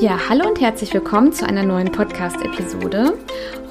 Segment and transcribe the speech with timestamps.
[0.00, 3.14] Ja, hallo und herzlich willkommen zu einer neuen Podcast-Episode.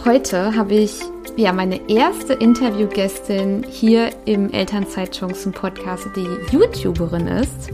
[0.04, 1.00] Heute habe ich
[1.38, 7.70] ja meine erste Interviewgästin hier im Elternzeitchancen-Podcast, die YouTuberin ist.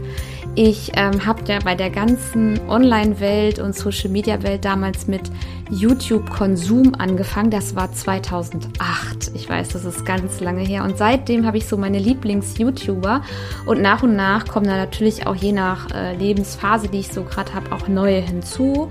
[0.54, 5.32] Ich ähm, habe ja bei der ganzen Online-Welt und Social-Media-Welt damals mit
[5.70, 7.50] YouTube-Konsum angefangen.
[7.50, 9.32] Das war 2008.
[9.34, 10.84] Ich weiß, das ist ganz lange her.
[10.84, 13.22] Und seitdem habe ich so meine Lieblings-YouTuber.
[13.66, 17.24] Und nach und nach kommen da natürlich auch je nach äh, Lebensphase, die ich so
[17.24, 18.90] gerade habe, auch neue hinzu.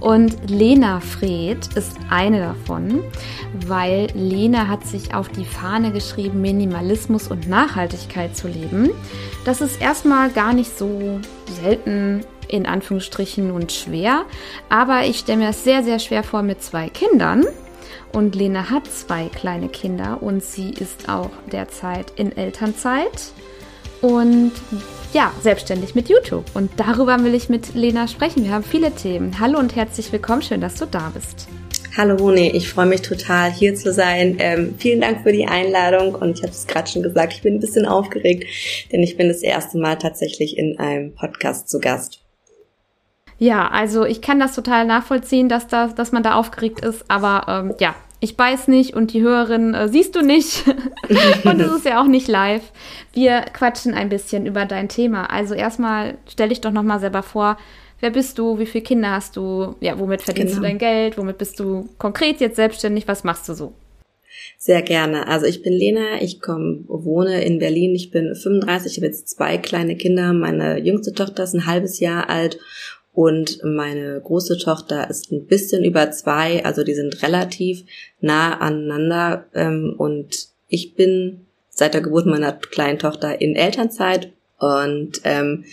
[0.00, 3.04] Und Lena Fred ist eine davon,
[3.66, 8.90] weil Lena hat sich auf die Fahne geschrieben, Minimalismus und Nachhaltigkeit zu leben.
[9.44, 11.20] Das ist erstmal gar nicht so
[11.62, 14.26] selten in Anführungsstrichen und schwer,
[14.68, 17.46] aber ich stelle mir das sehr, sehr schwer vor mit zwei Kindern.
[18.12, 23.32] Und Lena hat zwei kleine Kinder und sie ist auch derzeit in Elternzeit.
[24.02, 24.52] Und
[25.14, 26.44] ja, selbstständig mit YouTube.
[26.52, 28.44] Und darüber will ich mit Lena sprechen.
[28.44, 29.40] Wir haben viele Themen.
[29.40, 30.42] Hallo und herzlich willkommen.
[30.42, 31.48] Schön, dass du da bist.
[31.96, 34.36] Hallo Roni, ich freue mich total hier zu sein.
[34.40, 37.54] Ähm, vielen Dank für die Einladung und ich habe es gerade schon gesagt, ich bin
[37.54, 38.44] ein bisschen aufgeregt,
[38.90, 42.21] denn ich bin das erste Mal tatsächlich in einem Podcast zu Gast.
[43.42, 47.46] Ja, also ich kann das total nachvollziehen, dass, da, dass man da aufgeregt ist, aber
[47.48, 50.64] ähm, ja, ich weiß nicht und die Hörerin äh, siehst du nicht.
[51.44, 52.62] und es ist ja auch nicht live.
[53.12, 55.24] Wir quatschen ein bisschen über dein Thema.
[55.24, 57.58] Also erstmal stell dich doch nochmal selber vor,
[57.98, 60.62] wer bist du, wie viele Kinder hast du, ja, womit verdienst genau.
[60.62, 63.72] du dein Geld, womit bist du konkret jetzt selbstständig, was machst du so?
[64.56, 65.26] Sehr gerne.
[65.26, 69.30] Also ich bin Lena, ich komm, wohne in Berlin, ich bin 35, ich habe jetzt
[69.30, 70.32] zwei kleine Kinder.
[70.32, 72.60] Meine jüngste Tochter ist ein halbes Jahr alt
[73.12, 77.84] und meine große Tochter ist ein bisschen über zwei, also die sind relativ
[78.20, 79.46] nah aneinander.
[79.54, 85.64] Ähm, und ich bin seit der Geburt meiner kleinen Tochter in Elternzeit und ähm,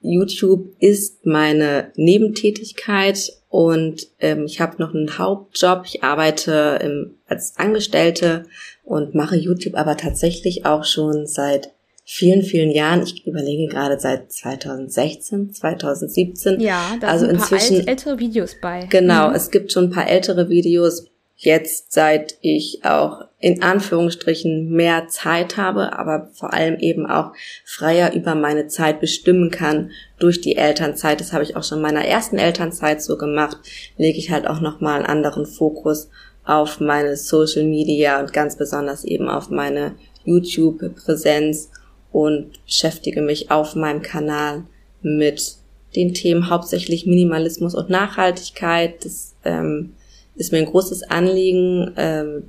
[0.00, 5.82] YouTube ist meine Nebentätigkeit und ähm, ich habe noch einen Hauptjob.
[5.84, 8.44] Ich arbeite im, als Angestellte
[8.84, 11.72] und mache YouTube aber tatsächlich auch schon seit
[12.12, 13.02] vielen, vielen Jahren.
[13.04, 16.58] Ich überlege gerade seit 2016, 2017.
[16.60, 18.86] Ja, da also sind ein inzwischen, paar ältere Videos bei.
[18.90, 19.36] Genau, mhm.
[19.36, 21.06] es gibt schon ein paar ältere Videos.
[21.36, 27.32] Jetzt, seit ich auch in Anführungsstrichen mehr Zeit habe, aber vor allem eben auch
[27.64, 31.20] freier über meine Zeit bestimmen kann durch die Elternzeit.
[31.20, 33.56] Das habe ich auch schon in meiner ersten Elternzeit so gemacht.
[33.96, 36.10] Lege ich halt auch nochmal einen anderen Fokus
[36.44, 39.94] auf meine Social Media und ganz besonders eben auf meine
[40.24, 41.70] YouTube-Präsenz
[42.12, 44.64] und beschäftige mich auf meinem Kanal
[45.02, 45.56] mit
[45.96, 49.04] den Themen hauptsächlich Minimalismus und Nachhaltigkeit.
[49.04, 49.94] Das ähm,
[50.36, 51.92] ist mir ein großes Anliegen.
[51.96, 52.42] Ähm,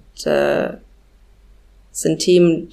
[1.91, 2.69] sind Themen,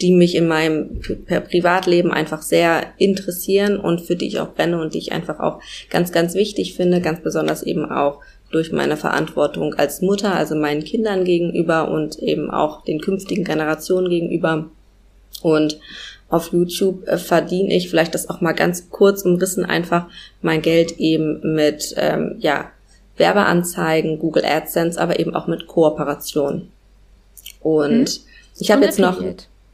[0.00, 4.94] die mich in meinem Privatleben einfach sehr interessieren und für die ich auch brenne und
[4.94, 8.20] die ich einfach auch ganz, ganz wichtig finde, ganz besonders eben auch
[8.52, 14.08] durch meine Verantwortung als Mutter, also meinen Kindern gegenüber und eben auch den künftigen Generationen
[14.08, 14.70] gegenüber.
[15.42, 15.78] Und
[16.30, 20.06] auf YouTube äh, verdiene ich, vielleicht das auch mal ganz kurz umrissen, einfach
[20.40, 22.70] mein Geld eben mit ähm, ja,
[23.16, 26.70] Werbeanzeigen, Google AdSense, aber eben auch mit Kooperation.
[27.60, 28.22] Und hm.
[28.58, 29.20] ich habe jetzt noch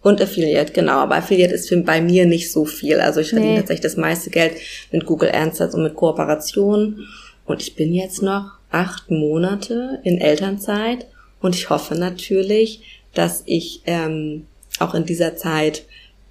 [0.06, 0.98] und Affiliate, genau.
[0.98, 3.00] Aber Affiliate ist für, bei mir nicht so viel.
[3.00, 3.58] Also ich verdiene nee.
[3.58, 4.52] tatsächlich das meiste Geld
[4.92, 7.08] mit Google AdSense und mit Kooperation.
[7.44, 11.06] Und ich bin jetzt noch acht Monate in Elternzeit
[11.40, 14.46] und ich hoffe natürlich, dass ich ähm,
[14.78, 15.82] auch in dieser Zeit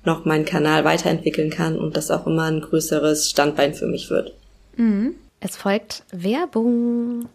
[0.05, 4.33] noch meinen Kanal weiterentwickeln kann und das auch immer ein größeres Standbein für mich wird.
[4.75, 5.15] Mhm.
[5.39, 7.27] Es folgt Werbung.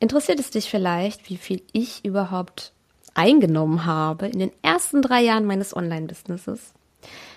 [0.00, 2.72] Interessiert es dich vielleicht, wie viel ich überhaupt
[3.14, 6.72] eingenommen habe in den ersten drei Jahren meines Online-Businesses?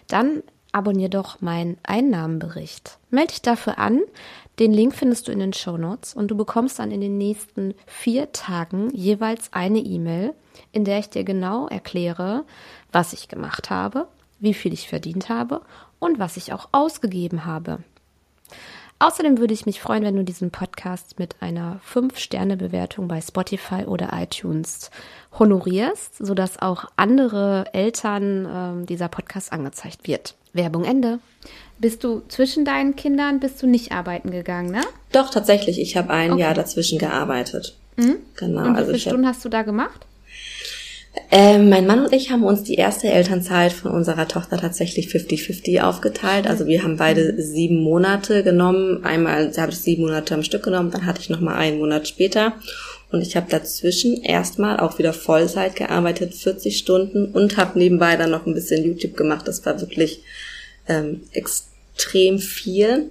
[0.07, 2.97] Dann abonniere doch meinen Einnahmenbericht.
[3.09, 4.01] Melde dich dafür an.
[4.59, 7.75] Den Link findest du in den Show Notes und du bekommst dann in den nächsten
[7.87, 10.33] vier Tagen jeweils eine E-Mail,
[10.73, 12.43] in der ich dir genau erkläre,
[12.91, 14.07] was ich gemacht habe,
[14.39, 15.61] wie viel ich verdient habe
[15.99, 17.79] und was ich auch ausgegeben habe.
[19.01, 24.09] Außerdem würde ich mich freuen, wenn du diesen Podcast mit einer 5-Sterne-Bewertung bei Spotify oder
[24.13, 24.91] iTunes
[25.37, 30.35] honorierst, sodass auch andere Eltern äh, dieser Podcast angezeigt wird.
[30.51, 31.19] Werbung Ende.
[31.77, 34.81] Bist du zwischen deinen Kindern, bist du nicht arbeiten gegangen, ne?
[35.13, 35.79] Doch, tatsächlich.
[35.79, 36.41] Ich habe ein okay.
[36.41, 37.77] Jahr dazwischen gearbeitet.
[37.95, 38.17] Mhm.
[38.35, 38.65] Genau.
[38.65, 39.35] Und wie also viele Stunden hab...
[39.35, 40.05] hast du da gemacht?
[41.31, 45.81] Ähm, mein Mann und ich haben uns die erste Elternzeit von unserer Tochter tatsächlich 50-50
[45.81, 46.47] aufgeteilt.
[46.47, 49.03] Also wir haben beide sieben Monate genommen.
[49.03, 52.07] Einmal habe ich sieben Monate am Stück genommen, dann hatte ich noch mal einen Monat
[52.07, 52.53] später.
[53.11, 58.31] Und ich habe dazwischen erstmal auch wieder Vollzeit gearbeitet, 40 Stunden und habe nebenbei dann
[58.31, 59.47] noch ein bisschen YouTube gemacht.
[59.47, 60.21] Das war wirklich
[60.87, 63.09] ähm, extrem viel.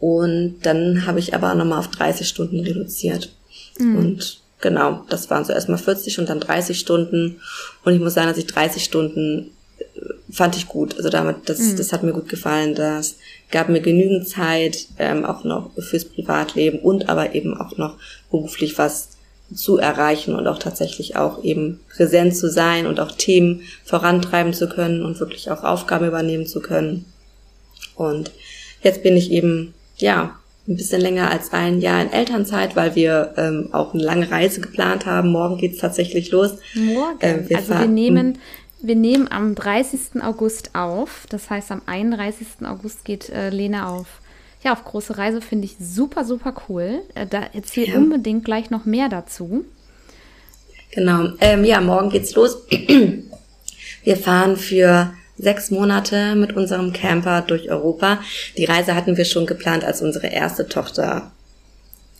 [0.00, 3.32] Und dann habe ich aber nochmal auf 30 Stunden reduziert.
[3.78, 3.96] Mhm.
[3.96, 7.40] Und genau, das waren so erstmal 40 und dann 30 Stunden.
[7.84, 9.84] Und ich muss sagen, dass ich 30 Stunden äh,
[10.32, 10.96] fand ich gut.
[10.96, 11.76] Also damit, das, mhm.
[11.76, 12.74] das hat mir gut gefallen.
[12.74, 13.16] Das
[13.50, 17.96] gab mir genügend Zeit, ähm, auch noch fürs Privatleben und aber eben auch noch
[18.30, 19.10] beruflich was
[19.54, 24.68] zu erreichen und auch tatsächlich auch eben präsent zu sein und auch Themen vorantreiben zu
[24.68, 27.06] können und wirklich auch Aufgaben übernehmen zu können.
[27.94, 28.30] Und
[28.82, 33.34] jetzt bin ich eben, ja, ein bisschen länger als ein Jahr in Elternzeit, weil wir
[33.36, 35.32] ähm, auch eine lange Reise geplant haben.
[35.32, 36.58] Morgen geht's tatsächlich los.
[36.74, 37.20] Morgen.
[37.20, 38.38] Äh, wir also wir nehmen,
[38.80, 40.22] wir nehmen am 30.
[40.22, 41.26] August auf.
[41.30, 42.66] Das heißt, am 31.
[42.66, 44.20] August geht äh, Lena auf
[44.62, 47.02] ja, auf große Reise finde ich super, super cool.
[47.14, 47.96] Äh, da erzähl ja.
[47.96, 49.64] unbedingt gleich noch mehr dazu.
[50.90, 51.28] Genau.
[51.40, 52.58] Ähm, ja, morgen geht's los.
[54.04, 58.20] Wir fahren für sechs Monate mit unserem Camper durch Europa.
[58.56, 61.30] Die Reise hatten wir schon geplant, als unsere erste Tochter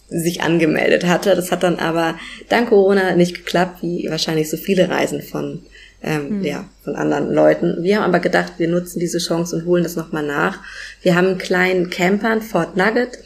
[0.08, 1.34] sich angemeldet hatte.
[1.34, 2.18] Das hat dann aber
[2.48, 5.62] dank Corona nicht geklappt, wie wahrscheinlich so viele Reisen von
[6.02, 6.44] ähm, mhm.
[6.44, 7.82] ja, von anderen Leuten.
[7.82, 10.60] Wir haben aber gedacht, wir nutzen diese Chance und holen das nochmal nach.
[11.02, 13.18] Wir haben einen kleinen Camper, einen Fort Nugget,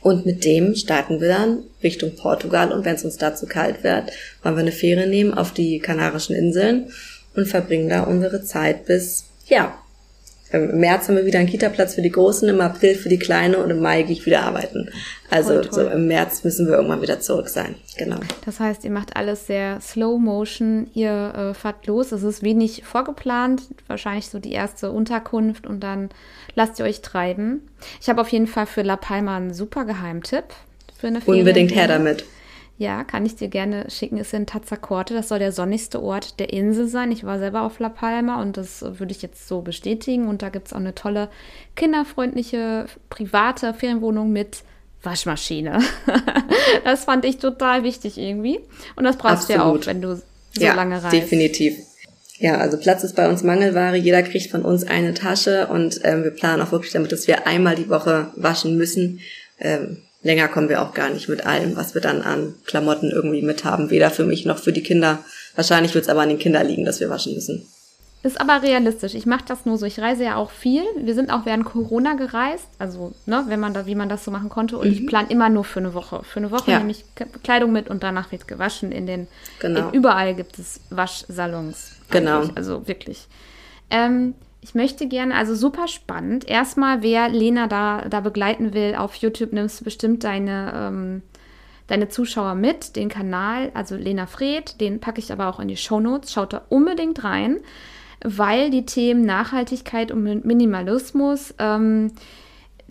[0.00, 4.12] und mit dem starten wir dann Richtung Portugal und wenn es uns dazu kalt wird,
[4.42, 6.92] wollen wir eine Fähre nehmen auf die Kanarischen Inseln
[7.38, 9.78] und verbringen da unsere Zeit bis, ja,
[10.50, 13.58] im März haben wir wieder einen Kita-Platz für die Großen, im April für die Kleine
[13.58, 14.88] und im Mai gehe ich wieder arbeiten.
[15.28, 17.74] Also so im März müssen wir irgendwann wieder zurück sein.
[17.98, 18.16] Genau.
[18.46, 20.88] Das heißt, ihr macht alles sehr Slow Motion.
[20.94, 22.12] Ihr äh, fahrt los.
[22.12, 23.62] Es ist wenig vorgeplant.
[23.88, 26.08] Wahrscheinlich so die erste Unterkunft und dann
[26.54, 27.68] lasst ihr euch treiben.
[28.00, 30.44] Ich habe auf jeden Fall für La Palma einen super Geheimtipp
[30.98, 32.24] für eine Ferien Unbedingt her damit.
[32.78, 34.18] Ja, kann ich dir gerne schicken.
[34.18, 35.12] Ist in Tazacorte.
[35.12, 37.10] Das soll der sonnigste Ort der Insel sein.
[37.10, 40.28] Ich war selber auf La Palma und das würde ich jetzt so bestätigen.
[40.28, 41.28] Und da gibt es auch eine tolle,
[41.74, 44.62] kinderfreundliche, private Ferienwohnung mit
[45.02, 45.80] Waschmaschine.
[46.84, 48.60] das fand ich total wichtig irgendwie.
[48.94, 50.22] Und das brauchst du ja auch, wenn du so
[50.60, 51.12] ja, lange reist.
[51.12, 51.74] Definitiv.
[52.38, 53.96] Ja, also Platz ist bei uns Mangelware.
[53.96, 57.48] Jeder kriegt von uns eine Tasche und ähm, wir planen auch wirklich damit, dass wir
[57.48, 59.18] einmal die Woche waschen müssen.
[59.58, 59.98] Ähm,
[60.28, 63.64] länger kommen wir auch gar nicht mit allem, was wir dann an Klamotten irgendwie mit
[63.64, 63.88] haben.
[63.88, 65.20] Weder für mich noch für die Kinder.
[65.56, 67.66] Wahrscheinlich wird es aber an den Kindern liegen, dass wir waschen müssen.
[68.22, 69.14] Ist aber realistisch.
[69.14, 69.86] Ich mache das nur so.
[69.86, 70.82] Ich reise ja auch viel.
[71.00, 74.30] Wir sind auch während Corona gereist, also ne, wenn man da, wie man das so
[74.30, 74.76] machen konnte.
[74.76, 74.92] Und mhm.
[74.92, 76.22] ich plane immer nur für eine Woche.
[76.24, 76.78] Für eine Woche ja.
[76.78, 77.04] nehme ich
[77.42, 78.92] Kleidung mit und danach wird gewaschen.
[78.92, 79.28] In den
[79.60, 79.88] genau.
[79.88, 81.92] in, überall gibt es Waschsalons.
[82.10, 82.42] Genau.
[82.54, 83.28] Also wirklich.
[83.90, 86.48] Ähm, ich möchte gerne, also super spannend.
[86.48, 91.22] Erstmal, wer Lena da, da begleiten will, auf YouTube nimmst du bestimmt deine, ähm,
[91.86, 95.76] deine Zuschauer mit, den Kanal, also Lena Fred, den packe ich aber auch in die
[95.76, 96.32] Show Notes.
[96.32, 97.58] Schaut da unbedingt rein,
[98.22, 102.12] weil die Themen Nachhaltigkeit und Minimalismus, ähm,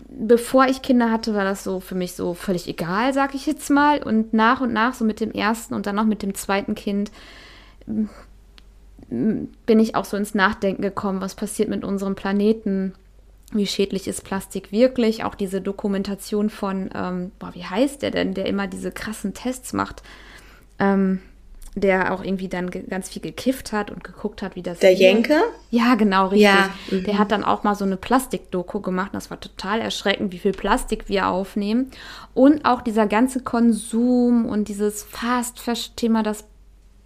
[0.08, 3.68] bevor ich Kinder hatte, war das so für mich so völlig egal, sag ich jetzt
[3.68, 4.02] mal.
[4.02, 7.10] Und nach und nach, so mit dem ersten und dann noch mit dem zweiten Kind,
[9.10, 12.94] bin ich auch so ins Nachdenken gekommen, was passiert mit unserem Planeten,
[13.52, 18.34] wie schädlich ist Plastik wirklich, auch diese Dokumentation von, ähm, boah, wie heißt der denn,
[18.34, 20.02] der immer diese krassen Tests macht,
[20.78, 21.20] ähm,
[21.74, 24.80] der auch irgendwie dann ganz viel gekifft hat und geguckt hat, wie das.
[24.80, 25.36] Der Jenke?
[25.70, 26.42] Ja, genau, richtig.
[26.42, 27.04] Ja, mhm.
[27.04, 29.10] Der hat dann auch mal so eine Plastikdoku gemacht.
[29.12, 31.90] Das war total erschreckend, wie viel Plastik wir aufnehmen.
[32.34, 36.44] Und auch dieser ganze Konsum und dieses Fast-Thema, das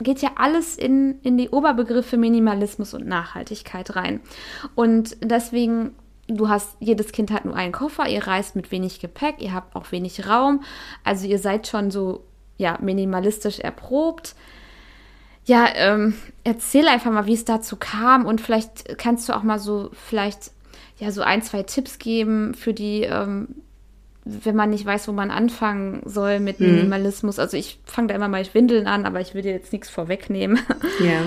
[0.03, 4.21] geht ja alles in, in die Oberbegriffe Minimalismus und Nachhaltigkeit rein.
[4.75, 5.95] Und deswegen,
[6.29, 9.77] du hast, jedes Kind hat nur einen Koffer, ihr reist mit wenig Gepäck, ihr habt
[9.77, 10.63] auch wenig Raum.
[11.05, 12.25] Also ihr seid schon so,
[12.57, 14.35] ja, minimalistisch erprobt.
[15.45, 19.59] Ja, ähm, erzähl einfach mal, wie es dazu kam und vielleicht kannst du auch mal
[19.59, 20.53] so, vielleicht,
[20.99, 23.57] ja, so ein, zwei Tipps geben für die ähm,
[24.25, 26.77] wenn man nicht weiß, wo man anfangen soll mit mhm.
[26.77, 27.39] Minimalismus.
[27.39, 30.61] Also ich fange da immer mal Windeln an, aber ich will dir jetzt nichts vorwegnehmen.
[31.05, 31.25] Ja.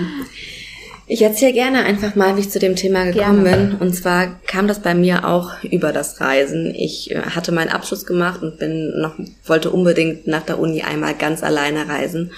[1.08, 3.66] Ich erzähle gerne einfach mal, wie ich zu dem Thema gekommen gerne.
[3.66, 3.76] bin.
[3.76, 6.74] Und zwar kam das bei mir auch über das Reisen.
[6.74, 11.14] Ich äh, hatte meinen Abschluss gemacht und bin noch wollte unbedingt nach der Uni einmal
[11.14, 12.32] ganz alleine reisen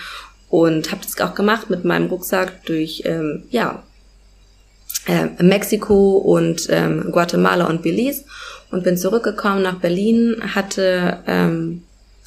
[0.50, 3.82] und habe das auch gemacht mit meinem Rucksack durch ähm, ja
[5.06, 8.24] äh, Mexiko und ähm, Guatemala und Belize
[8.70, 11.82] und bin zurückgekommen nach Berlin, hatte, ähm,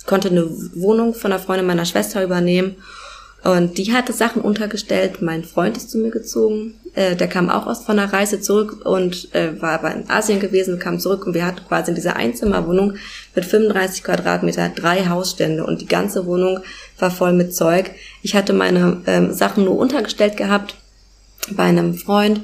[0.06, 2.76] konnte eine Wohnung von einer Freundin meiner Schwester übernehmen
[3.44, 5.22] und die hatte Sachen untergestellt.
[5.22, 6.76] Mein Freund ist zu mir gezogen.
[6.94, 10.40] Äh, der kam auch aus von der Reise zurück und äh, war aber in Asien
[10.40, 12.96] gewesen, kam zurück und wir hatten quasi in dieser Einzimmerwohnung
[13.34, 16.60] mit 35 Quadratmeter drei Hausstände und die ganze Wohnung
[17.00, 17.92] war voll mit Zeug.
[18.22, 20.76] Ich hatte meine ähm, Sachen nur untergestellt gehabt
[21.50, 22.42] bei einem Freund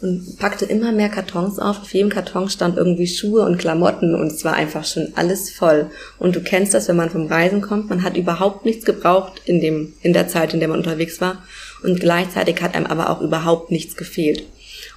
[0.00, 1.80] und packte immer mehr Kartons auf.
[1.80, 5.90] Auf jedem Karton stand irgendwie Schuhe und Klamotten und es war einfach schon alles voll.
[6.18, 9.60] Und du kennst das, wenn man vom Reisen kommt, man hat überhaupt nichts gebraucht in
[9.60, 11.42] dem, in der Zeit, in der man unterwegs war.
[11.82, 14.44] Und gleichzeitig hat einem aber auch überhaupt nichts gefehlt.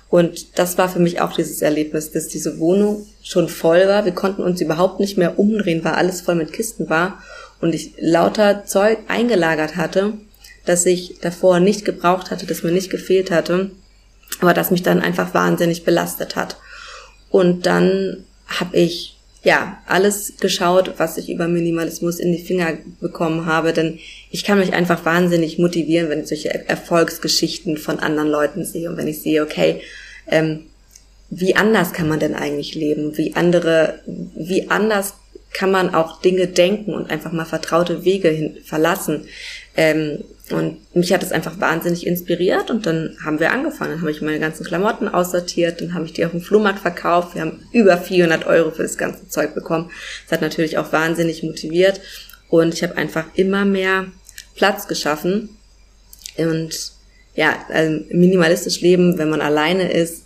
[0.09, 4.05] Und das war für mich auch dieses Erlebnis, dass diese Wohnung schon voll war.
[4.05, 7.23] Wir konnten uns überhaupt nicht mehr umdrehen, weil alles voll mit Kisten war.
[7.59, 10.13] Und ich lauter Zeug eingelagert hatte,
[10.65, 13.71] das ich davor nicht gebraucht hatte, das mir nicht gefehlt hatte
[14.41, 16.57] aber das mich dann einfach wahnsinnig belastet hat.
[17.29, 23.45] Und dann habe ich ja alles geschaut, was ich über Minimalismus in die Finger bekommen
[23.45, 28.65] habe, denn ich kann mich einfach wahnsinnig motivieren, wenn ich solche Erfolgsgeschichten von anderen Leuten
[28.65, 29.81] sehe und wenn ich sehe, okay,
[30.27, 30.61] ähm,
[31.29, 33.17] wie anders kann man denn eigentlich leben?
[33.17, 35.13] Wie andere, wie anders
[35.53, 39.25] kann man auch Dinge denken und einfach mal vertraute Wege hin verlassen?
[39.75, 43.91] Ähm, und mich hat es einfach wahnsinnig inspiriert und dann haben wir angefangen.
[43.91, 47.35] Dann habe ich meine ganzen Klamotten aussortiert, dann habe ich die auf dem Flohmarkt verkauft.
[47.35, 49.91] Wir haben über 400 Euro für das ganze Zeug bekommen.
[50.25, 52.01] Das hat natürlich auch wahnsinnig motiviert
[52.49, 54.07] und ich habe einfach immer mehr
[54.55, 55.57] Platz geschaffen.
[56.37, 56.91] Und
[57.35, 60.23] ja, also minimalistisch leben, wenn man alleine ist,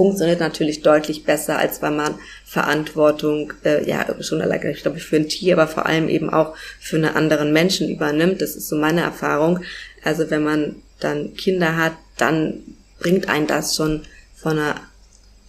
[0.00, 2.14] funktioniert natürlich deutlich besser, als wenn man
[2.46, 6.56] Verantwortung, äh, ja, schon alleine, ich glaube, für ein Tier, aber vor allem eben auch
[6.80, 8.40] für einen anderen Menschen übernimmt.
[8.40, 9.60] Das ist so meine Erfahrung.
[10.02, 12.62] Also wenn man dann Kinder hat, dann
[12.98, 14.76] bringt einen das schon von einer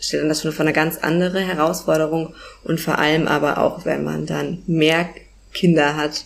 [0.01, 4.03] steht dann das schon von einer ganz andere Herausforderung und vor allem aber auch, wenn
[4.03, 5.07] man dann mehr
[5.53, 6.25] Kinder hat,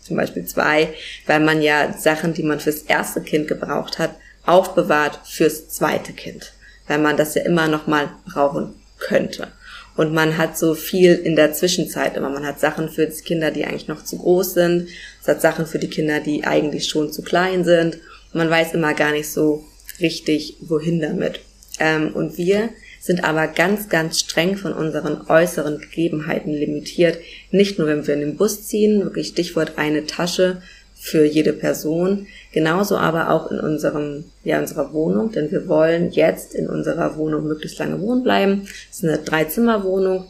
[0.00, 0.92] zum Beispiel zwei,
[1.26, 6.53] weil man ja Sachen, die man fürs erste Kind gebraucht hat, aufbewahrt fürs zweite Kind
[6.86, 9.48] weil man das ja immer noch mal brauchen könnte.
[9.96, 12.28] Und man hat so viel in der Zwischenzeit immer.
[12.28, 14.88] Man hat Sachen für die Kinder, die eigentlich noch zu groß sind.
[15.22, 17.94] Es hat Sachen für die Kinder, die eigentlich schon zu klein sind.
[17.94, 19.64] Und man weiß immer gar nicht so
[20.00, 21.40] richtig, wohin damit.
[21.78, 27.18] Ähm, und wir sind aber ganz, ganz streng von unseren äußeren Gegebenheiten limitiert.
[27.50, 30.62] Nicht nur, wenn wir in den Bus ziehen, wirklich Stichwort eine Tasche,
[31.04, 32.26] für jede Person.
[32.52, 37.46] Genauso aber auch in unserem, ja, unserer Wohnung, denn wir wollen jetzt in unserer Wohnung
[37.46, 38.66] möglichst lange wohnen bleiben.
[38.90, 40.24] Es ist eine Dreizimmerwohnung.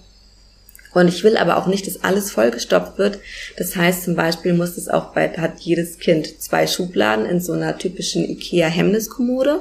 [0.92, 3.20] Und ich will aber auch nicht, dass alles vollgestopft wird.
[3.56, 7.52] Das heißt zum Beispiel muss es auch bei, hat jedes Kind zwei Schubladen in so
[7.52, 9.60] einer typischen Ikea Hemmniskommode.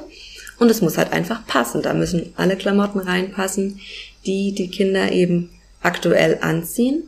[0.58, 1.80] Und es muss halt einfach passen.
[1.82, 3.78] Da müssen alle Klamotten reinpassen,
[4.26, 7.04] die die Kinder eben aktuell anziehen.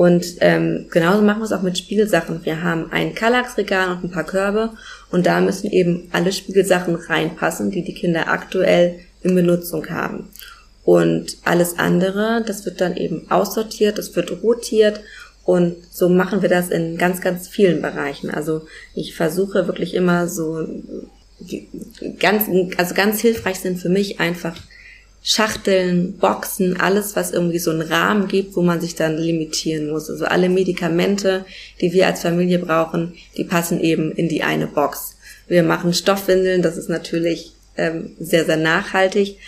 [0.00, 2.42] Und ähm, genauso machen wir es auch mit Spielsachen.
[2.46, 4.70] Wir haben ein Kallax-Regal und ein paar Körbe
[5.10, 10.30] und da müssen eben alle Spielsachen reinpassen, die die Kinder aktuell in Benutzung haben.
[10.84, 15.02] Und alles andere, das wird dann eben aussortiert, das wird rotiert
[15.44, 18.30] und so machen wir das in ganz, ganz vielen Bereichen.
[18.30, 18.62] Also
[18.94, 20.66] ich versuche wirklich immer so
[22.18, 22.44] ganz,
[22.78, 24.56] also ganz hilfreich sind für mich einfach
[25.22, 30.08] Schachteln, Boxen, alles, was irgendwie so einen Rahmen gibt, wo man sich dann limitieren muss.
[30.08, 31.44] Also alle Medikamente,
[31.80, 35.16] die wir als Familie brauchen, die passen eben in die eine Box.
[35.46, 39.38] Wir machen Stoffwindeln, das ist natürlich ähm, sehr, sehr nachhaltig,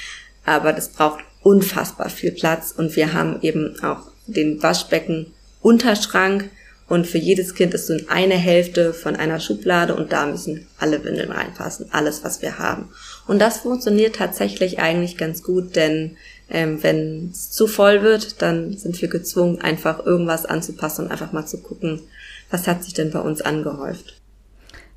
[0.45, 6.50] aber das braucht unfassbar viel Platz und wir haben eben auch den Waschbecken Unterschrank,
[6.93, 11.03] und für jedes Kind ist so eine Hälfte von einer Schublade und da müssen alle
[11.03, 12.91] Windeln reinpassen, alles, was wir haben.
[13.27, 16.19] Und das funktioniert tatsächlich eigentlich ganz gut, denn
[16.51, 21.33] ähm, wenn es zu voll wird, dann sind wir gezwungen, einfach irgendwas anzupassen und einfach
[21.33, 22.03] mal zu gucken,
[22.51, 24.21] was hat sich denn bei uns angehäuft.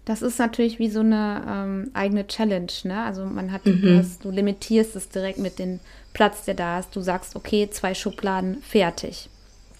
[0.04, 3.06] Das ist natürlich wie so eine ähm, eigene Challenge, ne?
[3.06, 3.82] Also man hat, mhm.
[3.82, 5.80] du, hast, du limitierst es direkt mit dem
[6.12, 6.94] Platz, der da ist.
[6.94, 9.30] Du sagst, okay, zwei Schubladen, fertig.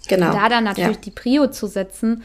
[0.08, 0.32] Genau.
[0.32, 1.02] Da dann natürlich ja.
[1.02, 2.22] die Prio zu setzen,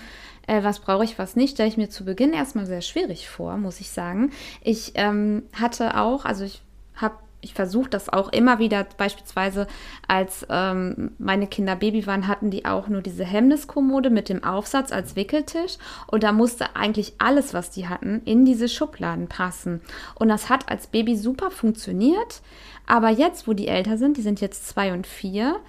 [0.48, 3.58] äh, was brauche ich, was nicht, stelle ich mir zu Beginn erstmal sehr schwierig vor,
[3.58, 4.32] muss ich sagen.
[4.62, 6.62] Ich ähm, hatte auch, also ich
[6.96, 9.68] habe ich versuche das auch immer wieder, beispielsweise
[10.08, 14.92] als ähm, meine Kinder Baby waren, hatten die auch nur diese Hemmniskommode mit dem Aufsatz
[14.92, 19.82] als Wickeltisch und da musste eigentlich alles, was die hatten, in diese Schubladen passen.
[20.16, 22.42] Und das hat als Baby super funktioniert,
[22.86, 25.60] aber jetzt, wo die älter sind, die sind jetzt zwei und vier,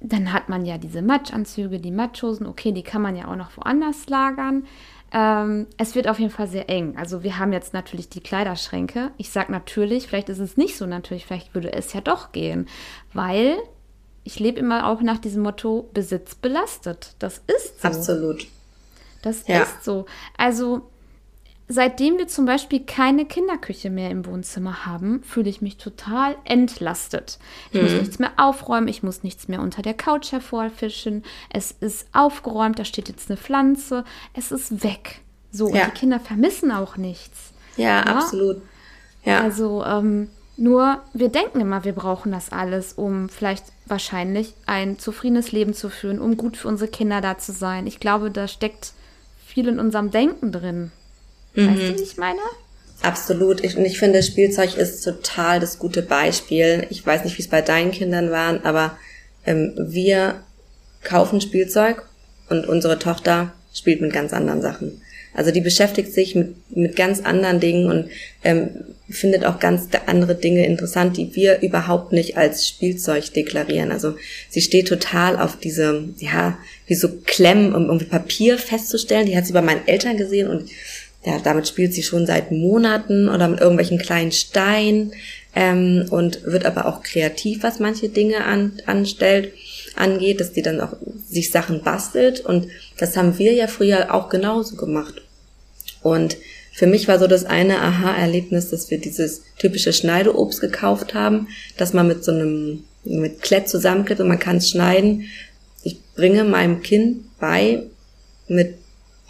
[0.00, 3.56] dann hat man ja diese Matschanzüge, die Matschhosen, okay, die kann man ja auch noch
[3.56, 4.66] woanders lagern.
[5.12, 6.96] Ähm, es wird auf jeden Fall sehr eng.
[6.96, 9.10] Also wir haben jetzt natürlich die Kleiderschränke.
[9.16, 12.68] Ich sage natürlich, vielleicht ist es nicht so natürlich, vielleicht würde es ja doch gehen,
[13.12, 13.56] weil
[14.24, 17.14] ich lebe immer auch nach diesem Motto Besitz belastet.
[17.18, 17.88] Das ist so.
[17.88, 18.46] Absolut.
[19.22, 19.62] Das ja.
[19.62, 20.04] ist so.
[20.36, 20.90] Also
[21.70, 27.38] Seitdem wir zum Beispiel keine Kinderküche mehr im Wohnzimmer haben, fühle ich mich total entlastet.
[27.70, 27.82] Ich mhm.
[27.82, 31.24] muss nichts mehr aufräumen, ich muss nichts mehr unter der Couch hervorfischen.
[31.50, 35.20] Es ist aufgeräumt, da steht jetzt eine Pflanze, es ist weg.
[35.52, 35.84] So, ja.
[35.84, 37.52] und die Kinder vermissen auch nichts.
[37.76, 38.02] Ja, ja?
[38.04, 38.62] absolut.
[39.24, 39.40] Ja.
[39.42, 45.52] Also, ähm, Nur wir denken immer, wir brauchen das alles, um vielleicht wahrscheinlich ein zufriedenes
[45.52, 47.86] Leben zu führen, um gut für unsere Kinder da zu sein.
[47.86, 48.92] Ich glaube, da steckt
[49.46, 50.92] viel in unserem Denken drin.
[51.54, 51.68] Mhm.
[51.68, 52.40] Weißt du, wie ich meine?
[53.02, 53.62] Absolut.
[53.64, 56.86] Ich, und ich finde, Spielzeug ist total das gute Beispiel.
[56.90, 58.98] Ich weiß nicht, wie es bei deinen Kindern waren, aber
[59.46, 60.42] ähm, wir
[61.04, 62.08] kaufen Spielzeug
[62.48, 65.00] und unsere Tochter spielt mit ganz anderen Sachen.
[65.34, 68.10] Also die beschäftigt sich mit, mit ganz anderen Dingen und
[68.42, 68.70] ähm,
[69.08, 73.92] findet auch ganz andere Dinge interessant, die wir überhaupt nicht als Spielzeug deklarieren.
[73.92, 74.16] Also
[74.48, 79.26] sie steht total auf diese, ja, wie so Klemmen, um irgendwie Papier festzustellen.
[79.26, 80.68] Die hat sie bei meinen Eltern gesehen und
[81.24, 85.12] ja, damit spielt sie schon seit Monaten oder mit irgendwelchen kleinen Steinen
[85.54, 89.52] ähm, und wird aber auch kreativ, was manche Dinge an, anstellt,
[89.96, 90.94] angeht, dass die dann auch
[91.28, 95.22] sich Sachen bastelt und das haben wir ja früher auch genauso gemacht.
[96.02, 96.36] Und
[96.72, 101.92] für mich war so das eine Aha-Erlebnis, dass wir dieses typische Schneideobst gekauft haben, dass
[101.92, 105.24] man mit so einem mit Klett zusammenklebt und man kann es schneiden.
[105.82, 107.84] Ich bringe meinem Kind bei,
[108.46, 108.74] mit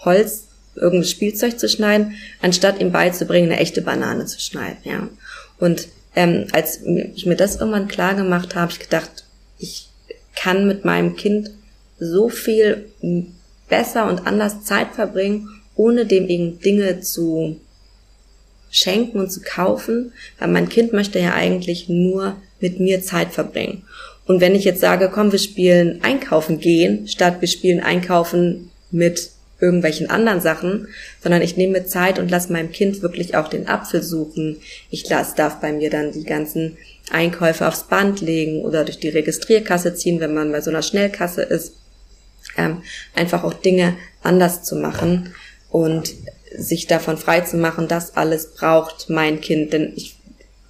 [0.04, 0.48] Holz
[0.78, 4.78] irgendein Spielzeug zu schneiden, anstatt ihm beizubringen, eine echte Banane zu schneiden.
[4.85, 5.08] Ja.
[5.58, 6.80] Und ähm, als
[7.14, 9.25] ich mir das irgendwann klar gemacht habe, ich gedacht,
[9.58, 9.88] ich
[10.35, 11.50] kann mit meinem Kind
[11.99, 12.87] so viel
[13.68, 17.61] besser und anders Zeit verbringen, ohne dem eben Dinge zu
[18.70, 23.85] schenken und zu kaufen, weil mein Kind möchte ja eigentlich nur mit mir Zeit verbringen.
[24.26, 29.30] Und wenn ich jetzt sage, komm, wir spielen einkaufen gehen, statt wir spielen einkaufen mit
[29.61, 30.88] irgendwelchen anderen Sachen,
[31.23, 34.59] sondern ich nehme Zeit und lasse meinem Kind wirklich auch den Apfel suchen.
[34.91, 36.77] Ich lasse, darf bei mir dann die ganzen
[37.11, 41.43] Einkäufe aufs Band legen oder durch die Registrierkasse ziehen, wenn man bei so einer Schnellkasse
[41.43, 41.75] ist.
[42.57, 42.83] Ähm,
[43.15, 45.35] einfach auch Dinge anders zu machen
[45.71, 46.15] und
[46.57, 49.73] sich davon frei zu machen, das alles braucht mein Kind.
[49.73, 50.17] Denn ich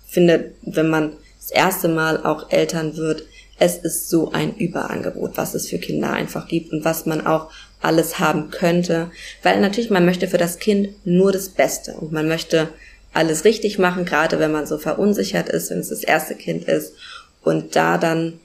[0.06, 3.24] finde, wenn man das erste Mal auch Eltern wird,
[3.58, 7.50] es ist so ein Überangebot, was es für Kinder einfach gibt und was man auch
[7.80, 9.10] alles haben könnte,
[9.42, 11.92] weil natürlich man möchte für das Kind nur das Beste.
[11.92, 12.68] Und man möchte
[13.12, 16.94] alles richtig machen, gerade wenn man so verunsichert ist, wenn es das erste Kind ist.
[17.42, 18.40] Und da dann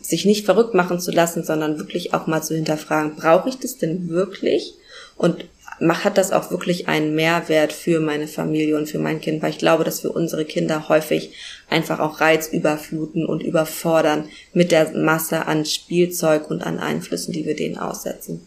[0.00, 3.76] sich nicht verrückt machen zu lassen, sondern wirklich auch mal zu hinterfragen, brauche ich das
[3.76, 4.74] denn wirklich?
[5.16, 5.44] Und
[5.80, 9.58] hat das auch wirklich einen Mehrwert für meine Familie und für mein Kind, weil ich
[9.58, 11.32] glaube, dass wir unsere Kinder häufig
[11.68, 17.56] einfach auch reizüberfluten und überfordern mit der Masse an Spielzeug und an Einflüssen, die wir
[17.56, 18.46] denen aussetzen.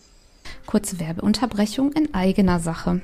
[0.66, 3.02] Kurze Werbeunterbrechung in eigener Sache.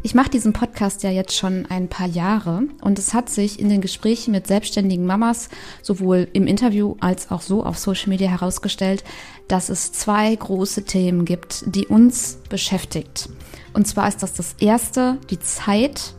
[0.00, 3.68] Ich mache diesen Podcast ja jetzt schon ein paar Jahre und es hat sich in
[3.68, 5.48] den Gesprächen mit selbstständigen Mamas
[5.82, 9.02] sowohl im Interview als auch so auf Social Media herausgestellt,
[9.48, 13.28] dass es zwei große Themen gibt, die uns beschäftigt.
[13.72, 16.14] Und zwar ist das das erste, die Zeit.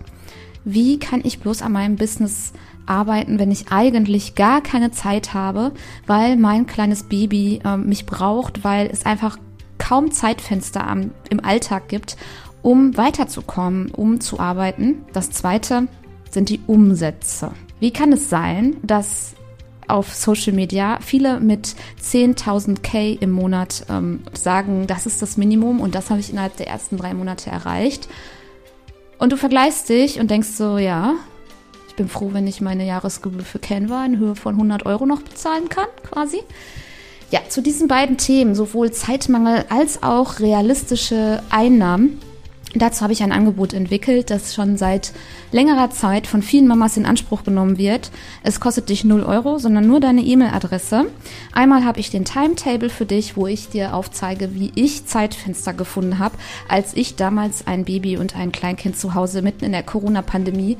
[0.65, 2.51] Wie kann ich bloß an meinem Business
[2.85, 5.71] arbeiten, wenn ich eigentlich gar keine Zeit habe,
[6.05, 9.37] weil mein kleines Baby äh, mich braucht, weil es einfach
[9.77, 12.17] kaum Zeitfenster am, im Alltag gibt
[12.61, 15.05] um weiterzukommen, um zu arbeiten.
[15.13, 15.87] Das zweite
[16.31, 17.51] sind die Umsätze.
[17.79, 19.35] Wie kann es sein, dass
[19.87, 25.81] auf Social Media viele mit 10.000 K im Monat ähm, sagen, das ist das Minimum
[25.81, 28.07] und das habe ich innerhalb der ersten drei Monate erreicht.
[29.17, 31.15] Und du vergleichst dich und denkst so, ja,
[31.87, 35.21] ich bin froh, wenn ich meine Jahresgebühr für Canva in Höhe von 100 Euro noch
[35.21, 36.41] bezahlen kann, quasi.
[37.31, 42.19] Ja, zu diesen beiden Themen, sowohl Zeitmangel als auch realistische Einnahmen,
[42.75, 45.11] Dazu habe ich ein Angebot entwickelt, das schon seit
[45.51, 48.11] längerer Zeit von vielen Mamas in Anspruch genommen wird.
[48.43, 51.07] Es kostet dich 0 Euro, sondern nur deine E-Mail-Adresse.
[51.51, 56.19] Einmal habe ich den Timetable für dich, wo ich dir aufzeige, wie ich Zeitfenster gefunden
[56.19, 60.77] habe, als ich damals ein Baby und ein Kleinkind zu Hause mitten in der Corona-Pandemie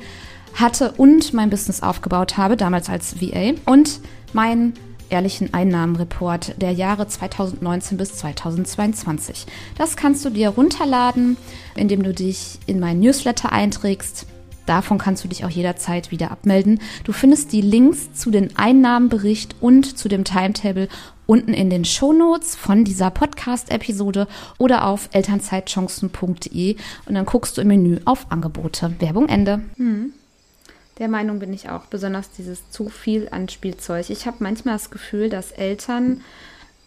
[0.54, 3.54] hatte und mein Business aufgebaut habe, damals als VA.
[3.66, 4.00] Und
[4.32, 4.74] mein
[5.10, 9.46] ehrlichen Einnahmenreport der Jahre 2019 bis 2022.
[9.76, 11.36] Das kannst du dir runterladen,
[11.76, 14.26] indem du dich in meinen Newsletter einträgst.
[14.66, 16.80] Davon kannst du dich auch jederzeit wieder abmelden.
[17.02, 20.88] Du findest die Links zu den Einnahmenbericht und zu dem Timetable
[21.26, 27.68] unten in den Shownotes von dieser Podcast-Episode oder auf elternzeitchancen.de und dann guckst du im
[27.68, 28.94] Menü auf Angebote.
[29.00, 29.62] Werbung Ende.
[29.76, 30.12] Hm.
[31.00, 34.10] Der Meinung bin ich auch, besonders dieses zu viel an Spielzeug.
[34.10, 36.20] Ich habe manchmal das Gefühl, dass Eltern,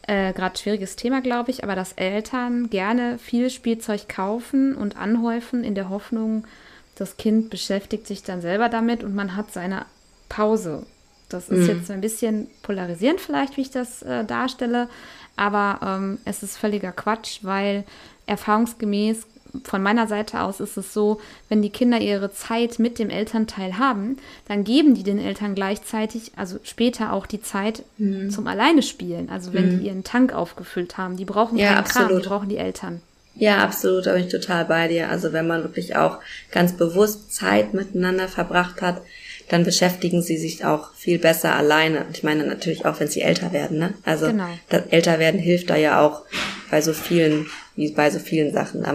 [0.04, 5.64] äh, gerade schwieriges Thema, glaube ich, aber dass Eltern gerne viel Spielzeug kaufen und anhäufen
[5.64, 6.46] in der Hoffnung,
[6.94, 9.88] das Kind beschäftigt sich dann selber damit und man hat seine
[10.30, 10.86] Pause.
[11.28, 11.80] Das ist mhm.
[11.80, 14.90] jetzt ein bisschen polarisierend vielleicht, wie ich das äh, darstelle,
[15.36, 17.84] aber ähm, es ist völliger Quatsch, weil
[18.28, 19.26] erfahrungsgemäß
[19.64, 23.78] von meiner Seite aus ist es so, wenn die Kinder ihre Zeit mit dem Elternteil
[23.78, 28.32] haben, dann geben die den Eltern gleichzeitig, also später auch die Zeit mhm.
[28.32, 29.30] zum Alleine spielen.
[29.30, 29.80] Also wenn mhm.
[29.80, 32.10] die ihren Tank aufgefüllt haben, die brauchen ja, keinen absolut.
[32.10, 33.02] Kram, die brauchen die Eltern.
[33.36, 35.10] Ja, absolut, da bin ich total bei dir.
[35.10, 36.20] Also wenn man wirklich auch
[36.52, 39.02] ganz bewusst Zeit miteinander verbracht hat,
[39.50, 42.06] dann beschäftigen sie sich auch viel besser alleine.
[42.06, 43.94] Und ich meine natürlich auch, wenn sie älter werden, ne?
[44.04, 44.48] Also genau.
[44.70, 46.24] das Älterwerden hilft da ja auch
[46.72, 48.86] bei so vielen, wie bei so vielen Sachen.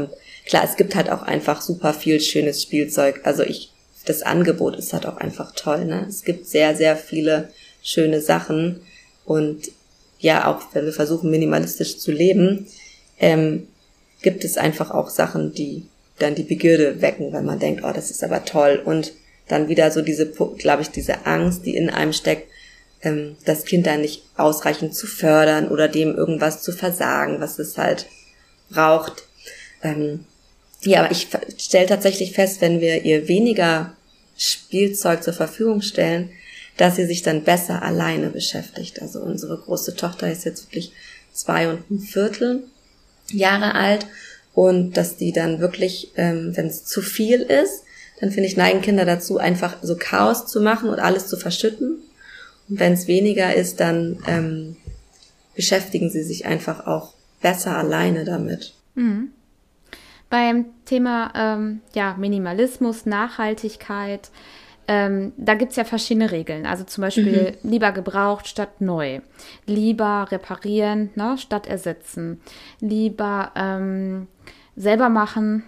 [0.48, 3.20] Klar, es gibt halt auch einfach super viel schönes Spielzeug.
[3.24, 3.70] Also ich,
[4.06, 6.06] das Angebot ist halt auch einfach toll, ne?
[6.08, 7.50] Es gibt sehr, sehr viele
[7.82, 8.80] schöne Sachen
[9.24, 9.70] und
[10.18, 12.66] ja, auch wenn wir versuchen, minimalistisch zu leben,
[13.20, 13.68] ähm,
[14.22, 15.86] gibt es einfach auch Sachen, die
[16.18, 18.82] dann die Begierde wecken, weil man denkt, oh, das ist aber toll.
[18.84, 19.12] Und
[19.46, 22.48] dann wieder so diese, glaube ich, diese Angst, die in einem steckt,
[23.02, 27.78] ähm, das Kind dann nicht ausreichend zu fördern oder dem irgendwas zu versagen, was es
[27.78, 28.06] halt
[28.70, 29.24] braucht.
[29.82, 30.24] Ähm,
[30.82, 33.94] ja, aber ich stelle tatsächlich fest, wenn wir ihr weniger
[34.36, 36.30] Spielzeug zur Verfügung stellen,
[36.76, 39.02] dass sie sich dann besser alleine beschäftigt.
[39.02, 40.92] Also unsere große Tochter ist jetzt wirklich
[41.32, 42.62] zwei und ein Viertel
[43.30, 44.06] Jahre alt
[44.54, 47.82] und dass die dann wirklich, ähm, wenn es zu viel ist,
[48.20, 51.98] dann finde ich, neigen Kinder dazu, einfach so Chaos zu machen und alles zu verschütten.
[52.68, 54.76] Und wenn es weniger ist, dann ähm,
[55.54, 58.74] beschäftigen sie sich einfach auch besser alleine damit.
[58.94, 59.30] Mhm.
[60.30, 64.30] Beim Thema ähm, ja, Minimalismus, Nachhaltigkeit,
[64.90, 66.64] ähm, da gibt's ja verschiedene Regeln.
[66.64, 67.70] Also zum Beispiel mhm.
[67.70, 69.20] lieber gebraucht statt neu.
[69.66, 72.40] Lieber reparieren ne, statt ersetzen.
[72.80, 74.28] Lieber ähm,
[74.76, 75.62] selber machen.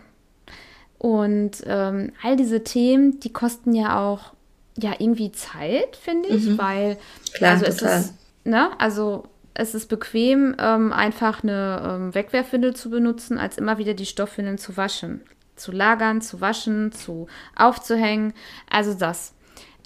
[0.98, 4.32] Und ähm, all diese Themen, die kosten ja auch
[4.78, 6.58] ja irgendwie Zeit, finde ich, mhm.
[6.58, 6.96] weil
[7.34, 7.98] Klar, also total.
[7.98, 9.24] es ist, ne, also
[9.60, 14.58] es ist bequem, ähm, einfach eine ähm, Wegwerfwindel zu benutzen, als immer wieder die Stoffwindeln
[14.58, 15.20] zu waschen
[15.60, 18.32] zu lagern, zu waschen, zu aufzuhängen.
[18.68, 19.34] Also das.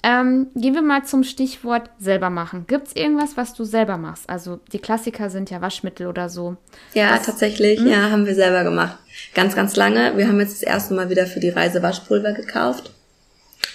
[0.03, 2.65] Ähm, gehen wir mal zum Stichwort selber machen.
[2.67, 4.29] Gibt es irgendwas, was du selber machst?
[4.29, 6.57] Also die Klassiker sind ja Waschmittel oder so.
[6.93, 7.79] Ja, das, tatsächlich.
[7.79, 7.85] Mh?
[7.85, 7.91] Hm?
[7.91, 8.97] Ja, haben wir selber gemacht.
[9.33, 10.15] Ganz, ganz lange.
[10.15, 12.91] Wir haben jetzt das erste Mal wieder für die Reise Waschpulver gekauft.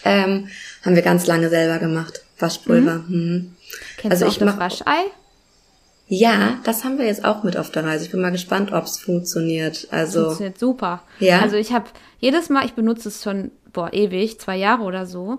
[0.05, 0.49] Ähm,
[0.85, 2.23] haben wir ganz lange selber gemacht.
[2.39, 3.05] Waschpulver.
[3.09, 3.17] Mhm.
[3.17, 3.57] Mhm.
[3.97, 5.11] Kennst also du auch ich das mach, Waschei?
[6.13, 8.05] Ja, das haben wir jetzt auch mit auf der Reise.
[8.05, 9.87] Ich bin mal gespannt, ob es funktioniert.
[9.93, 11.05] Also funktioniert super.
[11.21, 11.39] Ja.
[11.39, 11.87] Also ich habe
[12.19, 15.39] jedes Mal, ich benutze es schon boah ewig, zwei Jahre oder so.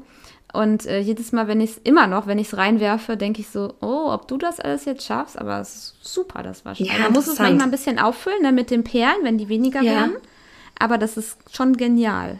[0.53, 3.49] Und äh, jedes Mal, wenn ich es immer noch, wenn ich es reinwerfe, denke ich
[3.49, 6.86] so, oh, ob du das alles jetzt schaffst, aber es ist super, das Waschen.
[6.86, 9.81] Ja, Man muss es manchmal ein bisschen auffüllen ne, mit den Perlen, wenn die weniger
[9.81, 9.91] ja.
[9.91, 10.15] werden.
[10.79, 12.39] Aber das ist schon genial.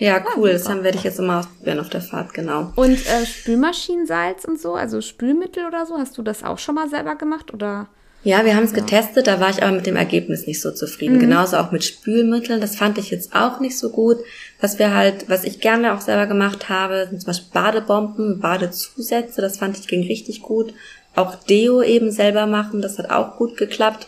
[0.00, 0.48] Ja, cool.
[0.48, 2.72] Ja, das haben werde ich jetzt immer ausprobieren auf der Fahrt, genau.
[2.74, 6.88] Und äh, Spülmaschinensalz und so, also Spülmittel oder so, hast du das auch schon mal
[6.88, 7.86] selber gemacht oder?
[8.22, 8.78] Ja, wir haben es ja.
[8.78, 11.16] getestet, da war ich aber mit dem Ergebnis nicht so zufrieden.
[11.16, 11.20] Mhm.
[11.20, 14.16] Genauso auch mit Spülmitteln, das fand ich jetzt auch nicht so gut.
[14.58, 19.42] Was wir halt, was ich gerne auch selber gemacht habe, sind zum Beispiel Badebomben, Badezusätze,
[19.42, 20.72] das fand ich ging richtig gut.
[21.14, 24.06] Auch Deo eben selber machen, das hat auch gut geklappt.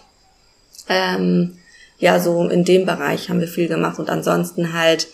[0.89, 1.59] Ähm,
[1.99, 5.07] ja, so in dem Bereich haben wir viel gemacht und ansonsten halt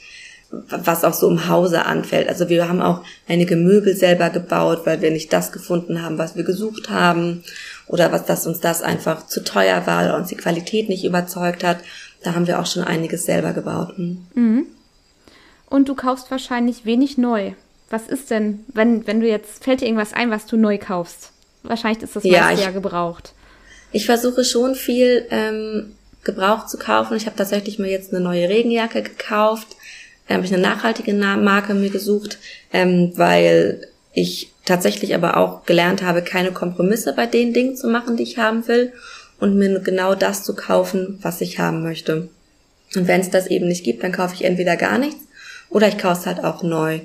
[0.50, 2.28] was auch so im Hause anfällt.
[2.28, 6.36] Also wir haben auch einige Möbel selber gebaut, weil wir nicht das gefunden haben, was
[6.36, 7.44] wir gesucht haben
[7.86, 11.64] oder was dass uns das einfach zu teuer war oder uns die Qualität nicht überzeugt
[11.64, 11.78] hat.
[12.22, 13.96] Da haben wir auch schon einiges selber gebaut.
[13.96, 14.26] Hm.
[14.34, 14.66] Mhm.
[15.66, 17.52] Und du kaufst wahrscheinlich wenig neu.
[17.90, 21.32] Was ist denn, wenn, wenn du jetzt, fällt dir irgendwas ein, was du neu kaufst?
[21.62, 23.34] Wahrscheinlich ist das ja, meiste ja gebraucht.
[23.92, 27.16] Ich versuche schon viel ähm, gebraucht zu kaufen.
[27.16, 29.77] Ich habe tatsächlich mir jetzt eine neue Regenjacke gekauft
[30.36, 32.38] habe ich eine nachhaltige Marke mir gesucht,
[32.72, 38.16] ähm, weil ich tatsächlich aber auch gelernt habe, keine Kompromisse bei den Dingen zu machen,
[38.16, 38.92] die ich haben will
[39.40, 42.28] und mir genau das zu kaufen, was ich haben möchte.
[42.94, 45.20] Und wenn es das eben nicht gibt, dann kaufe ich entweder gar nichts
[45.70, 47.00] oder ich kaufe es halt auch neu.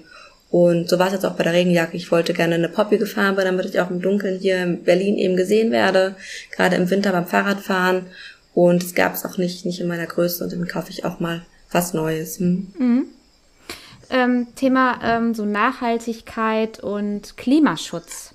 [0.49, 1.97] Und so war es jetzt auch bei der Regenjacke.
[1.97, 5.36] Ich wollte gerne eine poppige Farbe, damit ich auch im Dunkeln hier in Berlin eben
[5.36, 6.15] gesehen werde,
[6.55, 8.05] gerade im Winter beim Fahrradfahren.
[8.53, 11.19] Und es gab es auch nicht, nicht in meiner Größe und dann kaufe ich auch
[11.19, 11.41] mal
[11.73, 12.39] was Neues.
[12.39, 12.73] Hm.
[12.77, 13.05] Mhm.
[14.09, 18.33] Ähm, Thema ähm, so Nachhaltigkeit und Klimaschutz.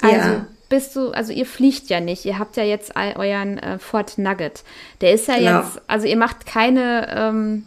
[0.00, 0.46] Also ja.
[0.68, 4.62] bist du, also ihr fliegt ja nicht, ihr habt ja jetzt euren äh, Ford Nugget.
[5.00, 5.60] Der ist ja genau.
[5.60, 7.66] jetzt, also ihr macht keine ähm,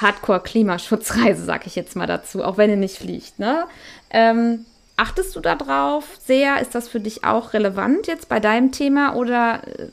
[0.00, 3.66] Hardcore-Klimaschutzreise, sag ich jetzt mal dazu, auch wenn ihr nicht fliegt, ne?
[4.10, 4.64] Ähm,
[4.96, 6.60] achtest du da drauf sehr?
[6.60, 9.88] Ist das für dich auch relevant jetzt bei deinem Thema oder äh,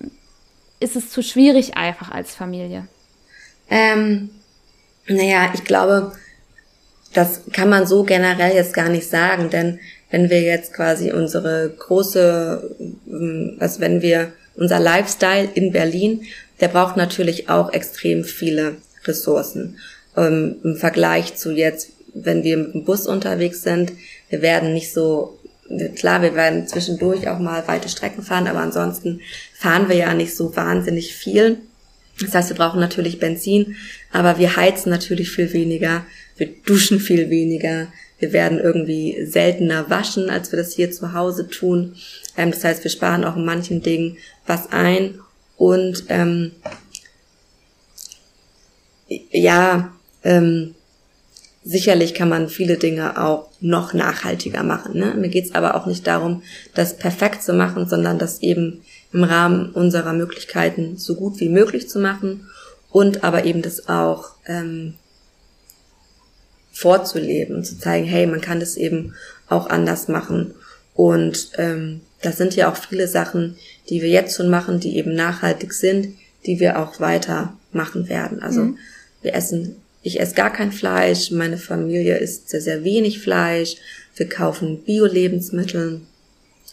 [0.80, 2.88] ist es zu schwierig einfach als Familie?
[3.70, 4.30] Ähm,
[5.08, 6.12] naja, ich glaube,
[7.14, 11.74] das kann man so generell jetzt gar nicht sagen, denn wenn wir jetzt quasi unsere
[11.78, 12.76] große,
[13.60, 16.24] also wenn wir unser Lifestyle in Berlin,
[16.60, 19.78] der braucht natürlich auch extrem viele Ressourcen.
[20.16, 23.94] Ähm, Im Vergleich zu jetzt, wenn wir mit dem Bus unterwegs sind,
[24.30, 25.40] wir werden nicht so,
[25.96, 29.22] klar, wir werden zwischendurch auch mal weite Strecken fahren, aber ansonsten
[29.54, 31.60] fahren wir ja nicht so wahnsinnig viel.
[32.20, 33.76] Das heißt, wir brauchen natürlich Benzin,
[34.12, 36.06] aber wir heizen natürlich viel weniger,
[36.38, 37.88] wir duschen viel weniger,
[38.20, 41.96] wir werden irgendwie seltener waschen, als wir das hier zu Hause tun.
[42.36, 45.20] Ähm, das heißt, wir sparen auch in manchen Dingen was ein
[45.56, 46.52] und ähm,
[49.32, 49.92] ja,
[50.24, 50.76] ähm,
[51.64, 54.98] sicherlich kann man viele Dinge auch noch nachhaltiger machen.
[54.98, 55.14] Ne?
[55.16, 56.44] Mir geht's aber auch nicht darum,
[56.74, 58.82] das perfekt zu machen, sondern das eben
[59.14, 62.48] im Rahmen unserer Möglichkeiten so gut wie möglich zu machen
[62.92, 64.96] und aber eben das auch ähm,
[66.72, 69.16] vorzuleben, zu zeigen, hey, man kann das eben
[69.50, 70.54] auch anders machen.
[70.94, 73.56] Und ähm, das sind ja auch viele Sachen,
[73.90, 78.42] die wir jetzt schon machen, die eben nachhaltig sind, die wir auch weiter machen werden.
[78.42, 78.78] Also mhm.
[79.22, 83.78] wir essen, ich esse gar kein Fleisch, meine Familie isst sehr, sehr wenig Fleisch,
[84.16, 86.02] wir kaufen Bio-Lebensmittel.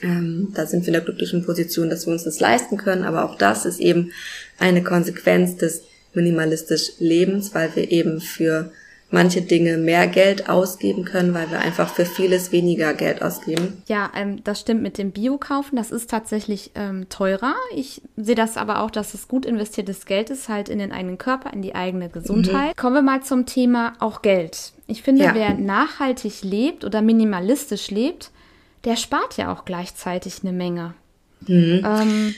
[0.02, 3.24] Ähm, da sind wir in der glücklichen Position, dass wir uns das leisten können, aber
[3.24, 4.12] auch das ist eben
[4.58, 5.82] eine Konsequenz des
[6.16, 8.70] minimalistisch Lebens, weil wir eben für
[9.14, 13.82] manche Dinge mehr Geld ausgeben können, weil wir einfach für vieles weniger Geld ausgeben.
[13.86, 15.76] Ja, ähm, das stimmt mit dem Bio-Kaufen.
[15.76, 17.54] Das ist tatsächlich ähm, teurer.
[17.74, 21.16] Ich sehe das aber auch, dass es gut investiertes Geld ist, halt in den eigenen
[21.16, 22.76] Körper, in die eigene Gesundheit.
[22.76, 22.80] Mhm.
[22.80, 24.72] Kommen wir mal zum Thema auch Geld.
[24.86, 25.34] Ich finde, ja.
[25.34, 28.30] wer nachhaltig lebt oder minimalistisch lebt,
[28.84, 30.94] der spart ja auch gleichzeitig eine Menge.
[31.46, 31.82] Mhm.
[31.84, 32.34] Ähm,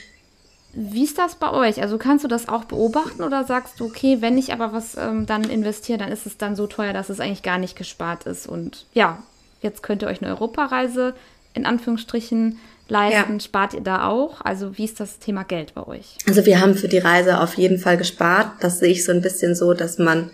[0.79, 1.81] wie ist das bei euch?
[1.81, 5.25] Also kannst du das auch beobachten oder sagst du, okay, wenn ich aber was ähm,
[5.25, 8.45] dann investiere, dann ist es dann so teuer, dass es eigentlich gar nicht gespart ist?
[8.45, 9.23] Und ja,
[9.63, 11.15] jetzt könnt ihr euch eine Europareise
[11.55, 12.59] in Anführungsstrichen
[12.89, 13.33] leisten.
[13.33, 13.39] Ja.
[13.39, 14.41] Spart ihr da auch?
[14.41, 16.15] Also wie ist das Thema Geld bei euch?
[16.27, 18.51] Also wir haben für die Reise auf jeden Fall gespart.
[18.59, 20.29] Das sehe ich so ein bisschen so, dass man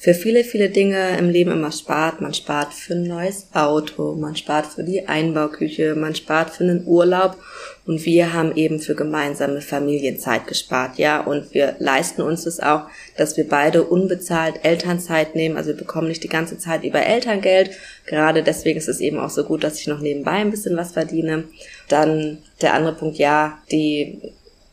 [0.00, 2.22] für viele, viele Dinge im Leben immer spart.
[2.22, 6.86] Man spart für ein neues Auto, man spart für die Einbauküche, man spart für einen
[6.86, 7.36] Urlaub
[7.84, 12.84] und wir haben eben für gemeinsame Familienzeit gespart, ja, und wir leisten uns das auch,
[13.18, 17.72] dass wir beide unbezahlt Elternzeit nehmen, also wir bekommen nicht die ganze Zeit über Elterngeld,
[18.06, 20.92] gerade deswegen ist es eben auch so gut, dass ich noch nebenbei ein bisschen was
[20.92, 21.44] verdiene.
[21.88, 24.18] Dann der andere Punkt, ja, die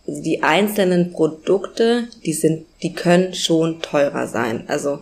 [0.08, 4.64] die einzelnen Produkte, die sind, die können schon teurer sein.
[4.68, 5.00] Also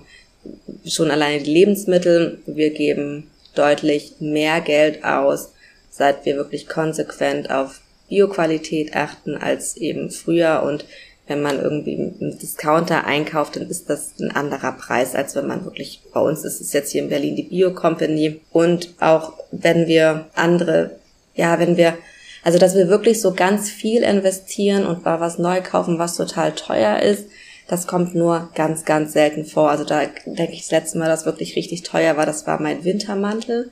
[0.85, 2.39] schon alleine die Lebensmittel.
[2.45, 5.51] Wir geben deutlich mehr Geld aus,
[5.89, 10.85] seit wir wirklich konsequent auf Bioqualität achten als eben früher und
[11.27, 15.65] wenn man irgendwie im Discounter einkauft, dann ist das ein anderer Preis, als wenn man
[15.65, 18.41] wirklich, bei uns ist es jetzt hier in Berlin die Bio Company.
[18.51, 20.91] Und auch wenn wir andere,
[21.33, 21.97] ja, wenn wir,
[22.43, 26.53] also dass wir wirklich so ganz viel investieren und mal was neu kaufen, was total
[26.53, 27.25] teuer ist,
[27.67, 29.69] das kommt nur ganz, ganz selten vor.
[29.69, 32.83] Also da denke ich, das letzte Mal, das wirklich richtig teuer war, das war mein
[32.83, 33.71] Wintermantel.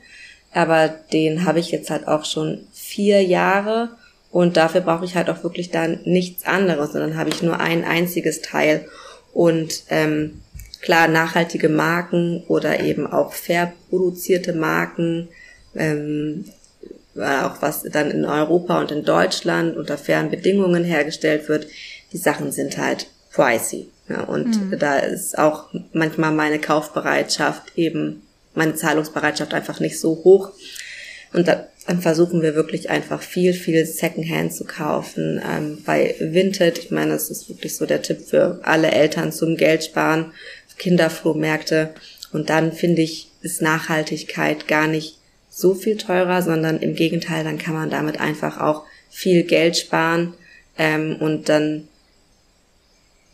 [0.51, 3.89] Aber den habe ich jetzt halt auch schon vier Jahre
[4.31, 7.83] und dafür brauche ich halt auch wirklich dann nichts anderes, sondern habe ich nur ein
[7.83, 8.85] einziges Teil.
[9.31, 10.41] Und ähm,
[10.81, 15.29] klar, nachhaltige Marken oder eben auch fair produzierte Marken,
[15.75, 16.45] ähm,
[17.15, 21.67] auch was dann in Europa und in Deutschland unter fairen Bedingungen hergestellt wird,
[22.11, 23.87] die Sachen sind halt pricey.
[24.09, 24.79] Ja, und mhm.
[24.79, 28.21] da ist auch manchmal meine Kaufbereitschaft eben,
[28.53, 30.51] meine Zahlungsbereitschaft einfach nicht so hoch.
[31.31, 35.41] Und da, dann versuchen wir wirklich einfach viel, viel Secondhand zu kaufen.
[35.43, 39.57] Ähm, bei Vinted, ich meine, das ist wirklich so der Tipp für alle Eltern zum
[39.57, 40.31] Geld sparen,
[40.77, 41.93] Kinderflohmärkte.
[42.31, 45.17] Und dann finde ich, ist Nachhaltigkeit gar nicht
[45.49, 50.33] so viel teurer, sondern im Gegenteil, dann kann man damit einfach auch viel Geld sparen
[50.77, 51.87] ähm, und dann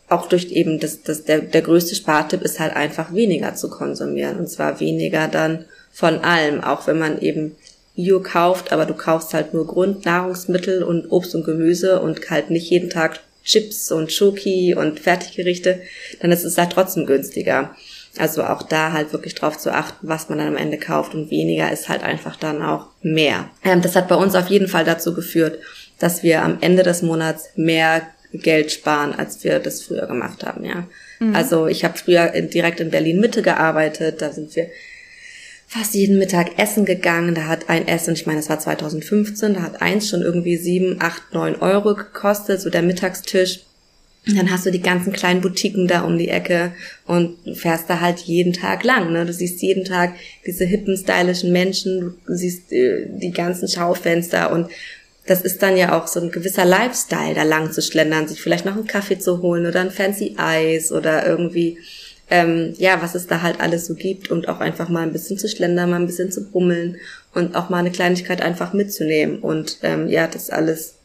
[0.09, 4.37] auch durch eben das, das der, der größte Spartipp ist halt einfach weniger zu konsumieren.
[4.37, 7.55] Und zwar weniger dann von allem, auch wenn man eben
[7.95, 12.69] Bio kauft, aber du kaufst halt nur Grundnahrungsmittel und Obst und Gemüse und halt nicht
[12.69, 15.81] jeden Tag Chips und Schoki und Fertiggerichte,
[16.21, 17.75] dann ist es halt trotzdem günstiger.
[18.17, 21.29] Also auch da halt wirklich drauf zu achten, was man dann am Ende kauft und
[21.29, 23.49] weniger ist halt einfach dann auch mehr.
[23.63, 25.59] Ähm, das hat bei uns auf jeden Fall dazu geführt,
[25.99, 28.01] dass wir am Ende des Monats mehr
[28.33, 30.87] Geld sparen, als wir das früher gemacht haben, ja.
[31.19, 31.35] Mhm.
[31.35, 34.67] Also ich habe früher direkt in Berlin Mitte gearbeitet, da sind wir
[35.69, 37.35] fast jeden Mittag essen gegangen.
[37.35, 40.97] Da hat ein Essen, ich meine, es war 2015, da hat eins schon irgendwie sieben,
[40.99, 43.61] acht, neun Euro gekostet, so der Mittagstisch.
[44.27, 46.73] Und dann hast du die ganzen kleinen Boutiquen da um die Ecke
[47.05, 49.13] und fährst da halt jeden Tag lang.
[49.13, 49.25] Ne?
[49.25, 50.13] Du siehst jeden Tag
[50.45, 54.69] diese hippen, stylischen Menschen, du siehst äh, die ganzen Schaufenster und
[55.25, 58.65] das ist dann ja auch so ein gewisser Lifestyle, da lang zu schlendern, sich vielleicht
[58.65, 61.77] noch einen Kaffee zu holen oder ein fancy Eis oder irgendwie
[62.29, 65.37] ähm, ja, was es da halt alles so gibt und auch einfach mal ein bisschen
[65.37, 66.97] zu schlendern, mal ein bisschen zu bummeln
[67.33, 69.39] und auch mal eine Kleinigkeit einfach mitzunehmen.
[69.39, 70.95] Und ähm, ja, das alles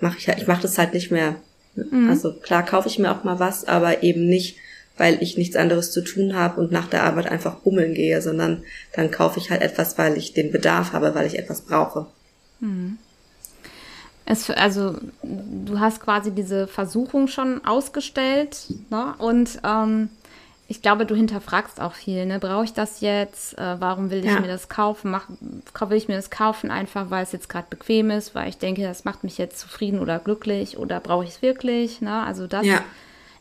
[0.00, 1.36] mache ich halt, ich mache das halt nicht mehr.
[1.74, 2.08] Mhm.
[2.08, 4.56] Also klar kaufe ich mir auch mal was, aber eben nicht,
[4.96, 8.62] weil ich nichts anderes zu tun habe und nach der Arbeit einfach bummeln gehe, sondern
[8.92, 12.06] dann kaufe ich halt etwas, weil ich den Bedarf habe, weil ich etwas brauche.
[12.60, 12.98] Mhm.
[14.30, 19.14] Es, also du hast quasi diese Versuchung schon ausgestellt ne?
[19.16, 20.10] und ähm,
[20.70, 22.26] ich glaube, du hinterfragst auch viel.
[22.26, 22.38] Ne?
[22.38, 23.56] Brauche ich das jetzt?
[23.56, 24.38] Äh, warum will ich ja.
[24.38, 25.10] mir das kaufen?
[25.10, 28.58] Mach, will ich mir das kaufen einfach, weil es jetzt gerade bequem ist, weil ich
[28.58, 32.02] denke, das macht mich jetzt zufrieden oder glücklich oder brauche ich es wirklich?
[32.02, 32.22] Ne?
[32.22, 32.84] Also das ja.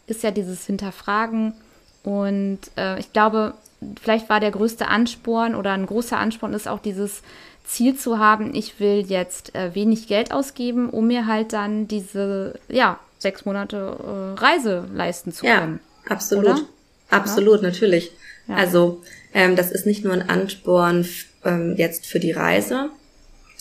[0.05, 1.53] ist ja dieses Hinterfragen.
[2.01, 3.55] Und äh, ich glaube,
[4.01, 7.23] vielleicht war der größte Ansporn oder ein großer Ansporn ist auch dieses
[7.67, 12.59] Ziel zu haben, ich will jetzt äh, wenig Geld ausgeben, um mir halt dann diese,
[12.69, 13.97] ja, sechs Monate
[14.37, 15.79] äh, Reise leisten zu können.
[16.05, 16.45] Ja, absolut.
[16.45, 16.61] Oder?
[17.09, 17.67] Absolut, ja?
[17.67, 18.11] natürlich.
[18.47, 18.55] Ja.
[18.55, 19.01] Also
[19.33, 21.07] ähm, das ist nicht nur ein Ansporn
[21.43, 22.89] ähm, jetzt für die Reise,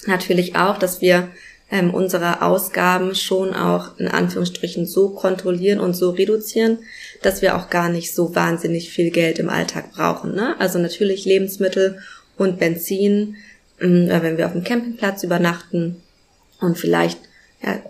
[0.07, 1.29] natürlich auch, dass wir
[1.71, 6.79] ähm, unsere Ausgaben schon auch in Anführungsstrichen so kontrollieren und so reduzieren,
[7.23, 10.35] dass wir auch gar nicht so wahnsinnig viel Geld im Alltag brauchen.
[10.35, 10.55] Ne?
[10.61, 11.99] Also natürlich Lebensmittel
[12.37, 13.37] und Benzin,
[13.79, 16.03] äh, wenn wir auf dem Campingplatz übernachten
[16.61, 17.19] und vielleicht
[17.63, 17.81] ja,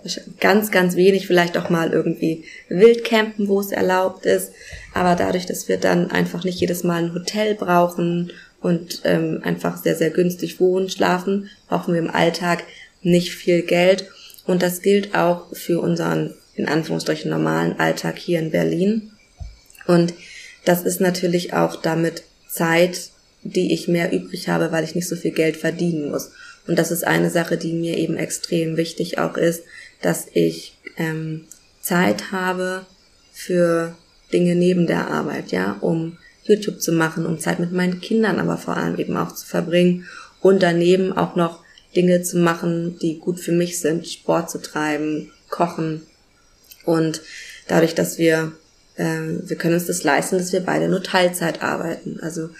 [0.41, 4.53] ganz, ganz wenig, vielleicht auch mal irgendwie Wildcampen, wo es erlaubt ist.
[4.95, 9.77] Aber dadurch, dass wir dann einfach nicht jedes Mal ein Hotel brauchen und ähm, einfach
[9.77, 12.65] sehr, sehr günstig wohnen, schlafen, brauchen wir im Alltag
[13.03, 14.09] nicht viel Geld.
[14.47, 19.13] Und das gilt auch für unseren, in Anführungsstrichen, normalen Alltag hier in Berlin.
[19.87, 20.15] Und
[20.65, 23.11] das ist natürlich auch damit Zeit,
[23.51, 26.31] die ich mehr übrig habe, weil ich nicht so viel Geld verdienen muss.
[26.67, 29.63] Und das ist eine Sache, die mir eben extrem wichtig auch ist,
[30.03, 31.45] dass ich ähm,
[31.81, 32.87] Zeit habe
[33.33, 33.97] für
[34.33, 38.57] Dinge neben der Arbeit, ja, um YouTube zu machen, um Zeit mit meinen Kindern aber
[38.57, 40.07] vor allem eben auch zu verbringen
[40.41, 41.63] und daneben auch noch
[41.95, 46.03] Dinge zu machen, die gut für mich sind, Sport zu treiben, kochen
[46.85, 47.23] und
[47.69, 48.53] dadurch, dass wir
[48.97, 52.19] äh, wir können uns das leisten, dass wir beide nur Teilzeit arbeiten.
[52.21, 52.51] Also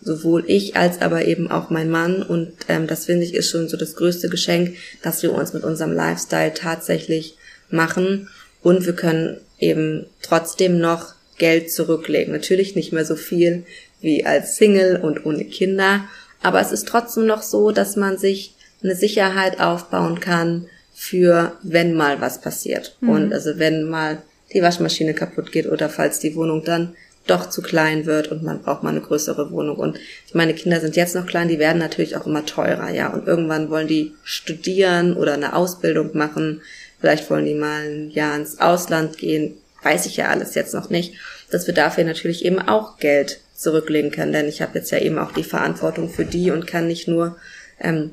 [0.00, 2.22] sowohl ich als aber eben auch mein Mann.
[2.22, 5.64] Und ähm, das finde ich ist schon so das größte Geschenk, dass wir uns mit
[5.64, 7.36] unserem Lifestyle tatsächlich
[7.70, 8.28] machen.
[8.62, 12.32] Und wir können eben trotzdem noch Geld zurücklegen.
[12.32, 13.64] Natürlich nicht mehr so viel
[14.00, 16.04] wie als Single und ohne Kinder.
[16.42, 21.94] Aber es ist trotzdem noch so, dass man sich eine Sicherheit aufbauen kann für wenn
[21.94, 22.96] mal was passiert.
[23.00, 23.08] Mhm.
[23.08, 24.22] Und also wenn mal
[24.54, 26.94] die Waschmaschine kaputt geht oder falls die Wohnung dann
[27.26, 29.76] doch zu klein wird und man braucht mal eine größere Wohnung.
[29.76, 29.98] Und
[30.32, 33.12] meine Kinder sind jetzt noch klein, die werden natürlich auch immer teurer, ja.
[33.12, 36.62] Und irgendwann wollen die studieren oder eine Ausbildung machen.
[37.00, 39.56] Vielleicht wollen die mal ein Jahr ins Ausland gehen.
[39.82, 41.14] Weiß ich ja alles jetzt noch nicht.
[41.50, 44.32] Dass wir dafür natürlich eben auch Geld zurücklegen können.
[44.32, 47.36] Denn ich habe jetzt ja eben auch die Verantwortung für die und kann nicht nur
[47.80, 48.12] ähm,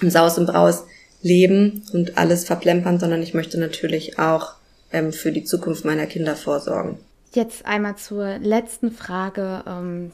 [0.00, 0.84] im Saus und Braus
[1.22, 4.54] leben und alles verplempern, sondern ich möchte natürlich auch
[4.92, 6.98] ähm, für die Zukunft meiner Kinder vorsorgen.
[7.32, 9.62] Jetzt einmal zur letzten Frage.
[9.66, 10.12] Ähm,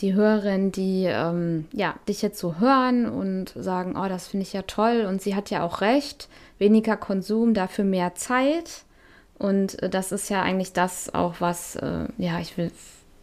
[0.00, 4.52] die Hörerinnen, die ähm, ja, dich jetzt so hören und sagen, oh, das finde ich
[4.52, 8.84] ja toll und sie hat ja auch recht, weniger Konsum, dafür mehr Zeit.
[9.38, 12.70] Und äh, das ist ja eigentlich das auch, was, äh, ja, ich will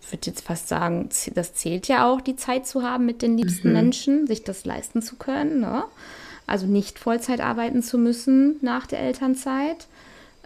[0.10, 3.70] würde jetzt fast sagen, das zählt ja auch, die Zeit zu haben mit den liebsten
[3.70, 3.74] mhm.
[3.74, 5.62] Menschen, sich das leisten zu können.
[5.62, 5.86] Ne?
[6.46, 9.88] Also nicht Vollzeit arbeiten zu müssen nach der Elternzeit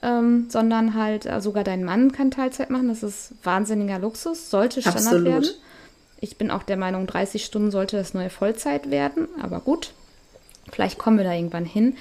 [0.03, 2.87] ähm, sondern halt äh, sogar dein Mann kann Teilzeit machen.
[2.87, 5.25] Das ist wahnsinniger Luxus, sollte Standard Absolut.
[5.25, 5.49] werden.
[6.19, 9.91] Ich bin auch der Meinung, 30 Stunden sollte das neue Vollzeit werden, aber gut,
[10.71, 11.95] vielleicht kommen wir da irgendwann hin.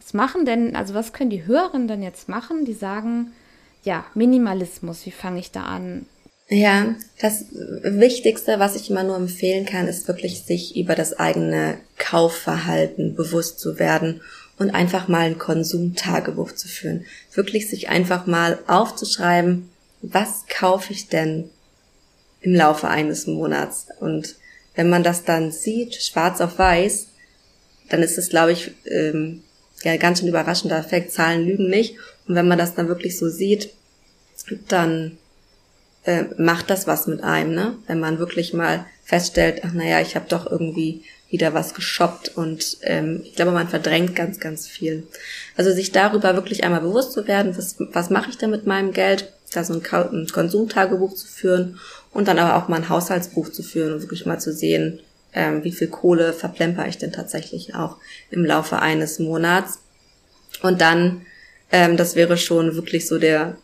[0.00, 3.32] Was machen denn, also was können die Hörerinnen denn jetzt machen, die sagen,
[3.82, 6.06] ja, Minimalismus, wie fange ich da an?
[6.48, 11.78] Ja, das Wichtigste, was ich immer nur empfehlen kann, ist wirklich sich über das eigene
[11.98, 14.20] Kaufverhalten bewusst zu werden
[14.58, 17.04] und einfach mal ein Konsumtagebuch zu führen.
[17.34, 19.68] Wirklich sich einfach mal aufzuschreiben,
[20.02, 21.50] was kaufe ich denn
[22.40, 23.88] im Laufe eines Monats?
[24.00, 24.36] Und
[24.74, 27.08] wenn man das dann sieht, schwarz auf weiß,
[27.88, 29.42] dann ist es, glaube ich, ähm,
[29.82, 31.12] ja ganz schön überraschender Effekt.
[31.12, 31.96] Zahlen lügen nicht.
[32.26, 33.70] Und wenn man das dann wirklich so sieht,
[34.68, 35.18] dann
[36.04, 37.76] äh, macht das was mit einem, ne?
[37.86, 42.78] Wenn man wirklich mal feststellt, ach naja, ich habe doch irgendwie wieder was geshoppt und
[42.82, 45.06] ähm, ich glaube, man verdrängt ganz, ganz viel.
[45.56, 48.92] Also sich darüber wirklich einmal bewusst zu werden, was, was mache ich denn mit meinem
[48.92, 51.78] Geld, da so ein, ein Konsumtagebuch zu führen
[52.12, 55.00] und dann aber auch mal ein Haushaltsbuch zu führen und wirklich mal zu sehen,
[55.32, 57.96] ähm, wie viel Kohle verplemper ich denn tatsächlich auch
[58.30, 59.80] im Laufe eines Monats.
[60.62, 61.22] Und dann,
[61.72, 63.56] ähm, das wäre schon wirklich so der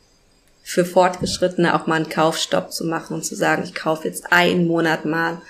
[0.65, 4.67] für Fortgeschrittene auch mal einen Kaufstopp zu machen und zu sagen, ich kaufe jetzt einen
[4.67, 5.43] Monat mal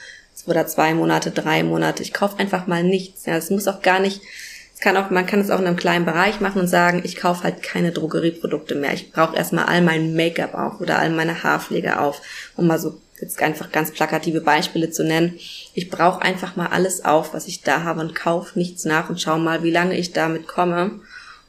[0.47, 2.03] oder zwei Monate, drei Monate.
[2.03, 3.26] Ich kaufe einfach mal nichts.
[3.26, 4.20] Ja, es muss auch gar nicht,
[4.74, 7.16] es kann auch, man kann es auch in einem kleinen Bereich machen und sagen, ich
[7.16, 8.93] kaufe halt keine Drogerieprodukte mehr.
[8.93, 12.20] Ich brauche erstmal all mein Make-up auf oder all meine Haarpflege auf,
[12.57, 15.38] um mal so jetzt einfach ganz plakative Beispiele zu nennen.
[15.74, 19.20] Ich brauche einfach mal alles auf, was ich da habe und kaufe nichts nach und
[19.20, 21.01] schau mal, wie lange ich damit komme.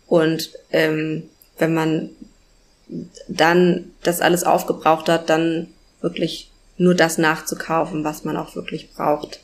[0.05, 1.23] Und ähm,
[1.57, 2.09] wenn man
[3.27, 5.67] dann das alles aufgebraucht hat, dann
[6.01, 9.39] wirklich nur das nachzukaufen, was man auch wirklich braucht.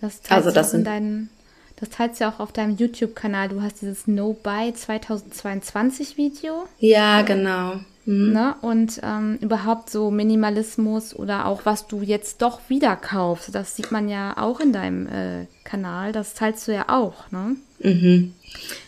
[0.00, 1.28] Das teilst also das in deinen,
[1.76, 3.50] das teilst du ja auch auf deinem YouTube-Kanal.
[3.50, 6.66] Du hast dieses No Buy 2022 Video.
[6.78, 7.80] Ja, genau.
[8.06, 8.32] Mhm.
[8.32, 8.54] Ne?
[8.62, 13.92] Und ähm, überhaupt so Minimalismus oder auch was du jetzt doch wieder kaufst, das sieht
[13.92, 16.12] man ja auch in deinem äh, Kanal.
[16.12, 17.56] Das teilst du ja auch, ne?
[17.80, 18.34] Mhm.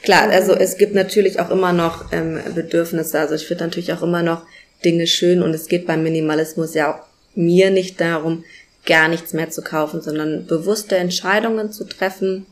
[0.03, 3.19] Klar, also es gibt natürlich auch immer noch ähm, Bedürfnisse.
[3.19, 4.43] Also ich finde natürlich auch immer noch
[4.85, 8.45] Dinge schön und es geht beim Minimalismus ja auch mir nicht darum,
[8.87, 12.47] gar nichts mehr zu kaufen, sondern bewusste Entscheidungen zu treffen.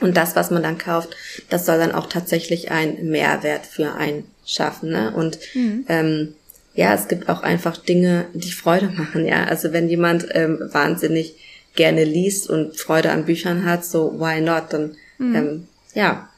[0.00, 1.10] Und das, was man dann kauft,
[1.50, 4.90] das soll dann auch tatsächlich einen Mehrwert für einen schaffen.
[4.90, 5.12] Ne?
[5.14, 5.84] Und mhm.
[5.88, 6.34] ähm,
[6.74, 9.24] ja, es gibt auch einfach Dinge, die Freude machen.
[9.26, 11.36] Ja, also wenn jemand ähm, wahnsinnig
[11.74, 14.64] gerne liest und Freude an Büchern hat, so why not?
[14.70, 15.34] Dann mhm.
[15.34, 16.28] ähm, ja,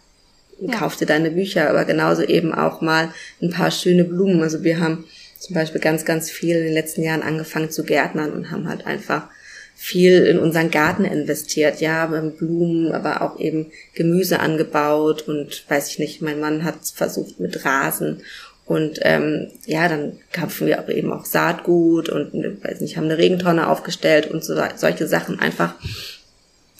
[0.58, 3.12] ja, kauf dir deine Bücher, aber genauso eben auch mal
[3.42, 4.42] ein paar schöne Blumen.
[4.42, 5.04] Also wir haben
[5.38, 8.86] zum Beispiel ganz, ganz viel in den letzten Jahren angefangen zu gärtnern und haben halt
[8.86, 9.28] einfach
[9.74, 15.98] viel in unseren Garten investiert, ja, Blumen, aber auch eben Gemüse angebaut und weiß ich
[15.98, 18.22] nicht, mein Mann hat versucht mit Rasen
[18.64, 22.32] und ähm, ja, dann kaufen wir auch eben auch Saatgut und
[22.64, 25.74] weiß nicht, haben eine Regentonne aufgestellt und so solche Sachen einfach,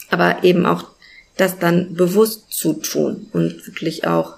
[0.09, 0.85] aber eben auch
[1.37, 4.37] das dann bewusst zu tun und wirklich auch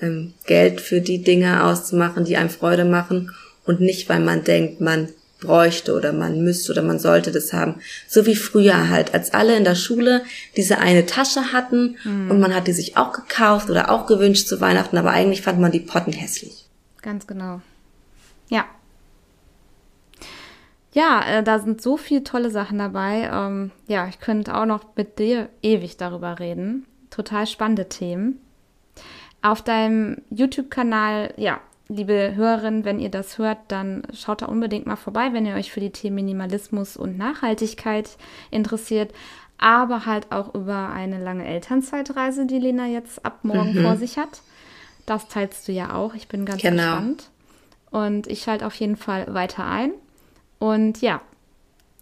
[0.00, 3.32] ähm, Geld für die Dinge auszumachen, die einem Freude machen
[3.68, 5.08] und nicht, weil man denkt, man
[5.40, 7.76] bräuchte oder man müsste oder man sollte das haben.
[8.08, 10.22] So wie früher halt, als alle in der Schule
[10.56, 12.30] diese eine Tasche hatten mhm.
[12.30, 15.60] und man hat die sich auch gekauft oder auch gewünscht zu Weihnachten, aber eigentlich fand
[15.60, 16.66] man die Potten hässlich.
[17.02, 17.60] Ganz genau.
[18.48, 18.64] Ja.
[20.92, 23.30] Ja, äh, da sind so viele tolle Sachen dabei.
[23.32, 26.86] Ähm, ja, ich könnte auch noch mit dir ewig darüber reden.
[27.10, 28.40] Total spannende Themen.
[29.40, 34.96] Auf deinem YouTube-Kanal, ja, liebe Hörerinnen, wenn ihr das hört, dann schaut da unbedingt mal
[34.96, 38.10] vorbei, wenn ihr euch für die Themen Minimalismus und Nachhaltigkeit
[38.50, 39.12] interessiert.
[39.56, 43.82] Aber halt auch über eine lange Elternzeitreise, die Lena jetzt ab morgen mhm.
[43.82, 44.42] vor sich hat.
[45.04, 46.14] Das teilst du ja auch.
[46.14, 46.82] Ich bin ganz genau.
[46.82, 47.30] gespannt.
[47.90, 49.92] Und ich schalte auf jeden Fall weiter ein.
[50.58, 51.22] Und ja,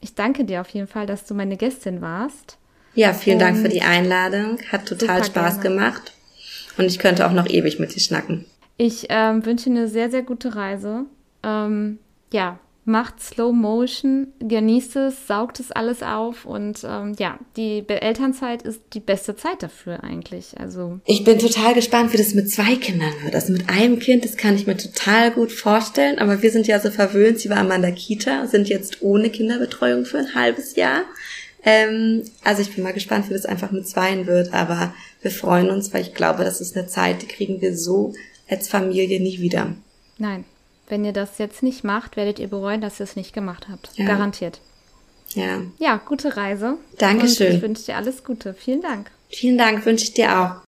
[0.00, 2.58] ich danke dir auf jeden Fall, dass du meine Gästin warst.
[2.94, 4.58] Ja, vielen und Dank für die Einladung.
[4.70, 5.76] Hat total Spaß gerne.
[5.76, 6.12] gemacht.
[6.76, 8.44] Und ich könnte auch noch ewig mit dir schnacken.
[8.76, 11.06] Ich ähm, wünsche eine sehr, sehr gute Reise.
[11.42, 11.98] Ähm,
[12.32, 18.62] ja, macht Slow Motion, genießt es, saugt es alles auf und ähm, ja, die Elternzeit
[18.62, 20.54] ist die beste Zeit dafür eigentlich.
[20.56, 23.34] Also ich bin total gespannt, wie das mit zwei Kindern wird.
[23.34, 26.20] Also mit einem Kind, das kann ich mir total gut vorstellen.
[26.20, 27.40] Aber wir sind ja so verwöhnt.
[27.40, 31.02] Sie waren mal in der Kita, sind jetzt ohne Kinderbetreuung für ein halbes Jahr.
[31.64, 34.54] Ähm, also ich bin mal gespannt, wie das einfach mit zweien wird.
[34.54, 38.14] Aber wir freuen uns, weil ich glaube, das ist eine Zeit, die kriegen wir so
[38.48, 39.74] als Familie nie wieder.
[40.18, 40.44] Nein.
[40.88, 43.90] Wenn ihr das jetzt nicht macht, werdet ihr bereuen, dass ihr es nicht gemacht habt.
[43.96, 44.06] Ja.
[44.06, 44.60] Garantiert.
[45.34, 45.62] Ja.
[45.78, 46.78] Ja, gute Reise.
[46.98, 47.48] Dankeschön.
[47.48, 48.54] Und ich wünsche dir alles Gute.
[48.54, 49.10] Vielen Dank.
[49.28, 50.65] Vielen Dank, wünsche ich dir auch.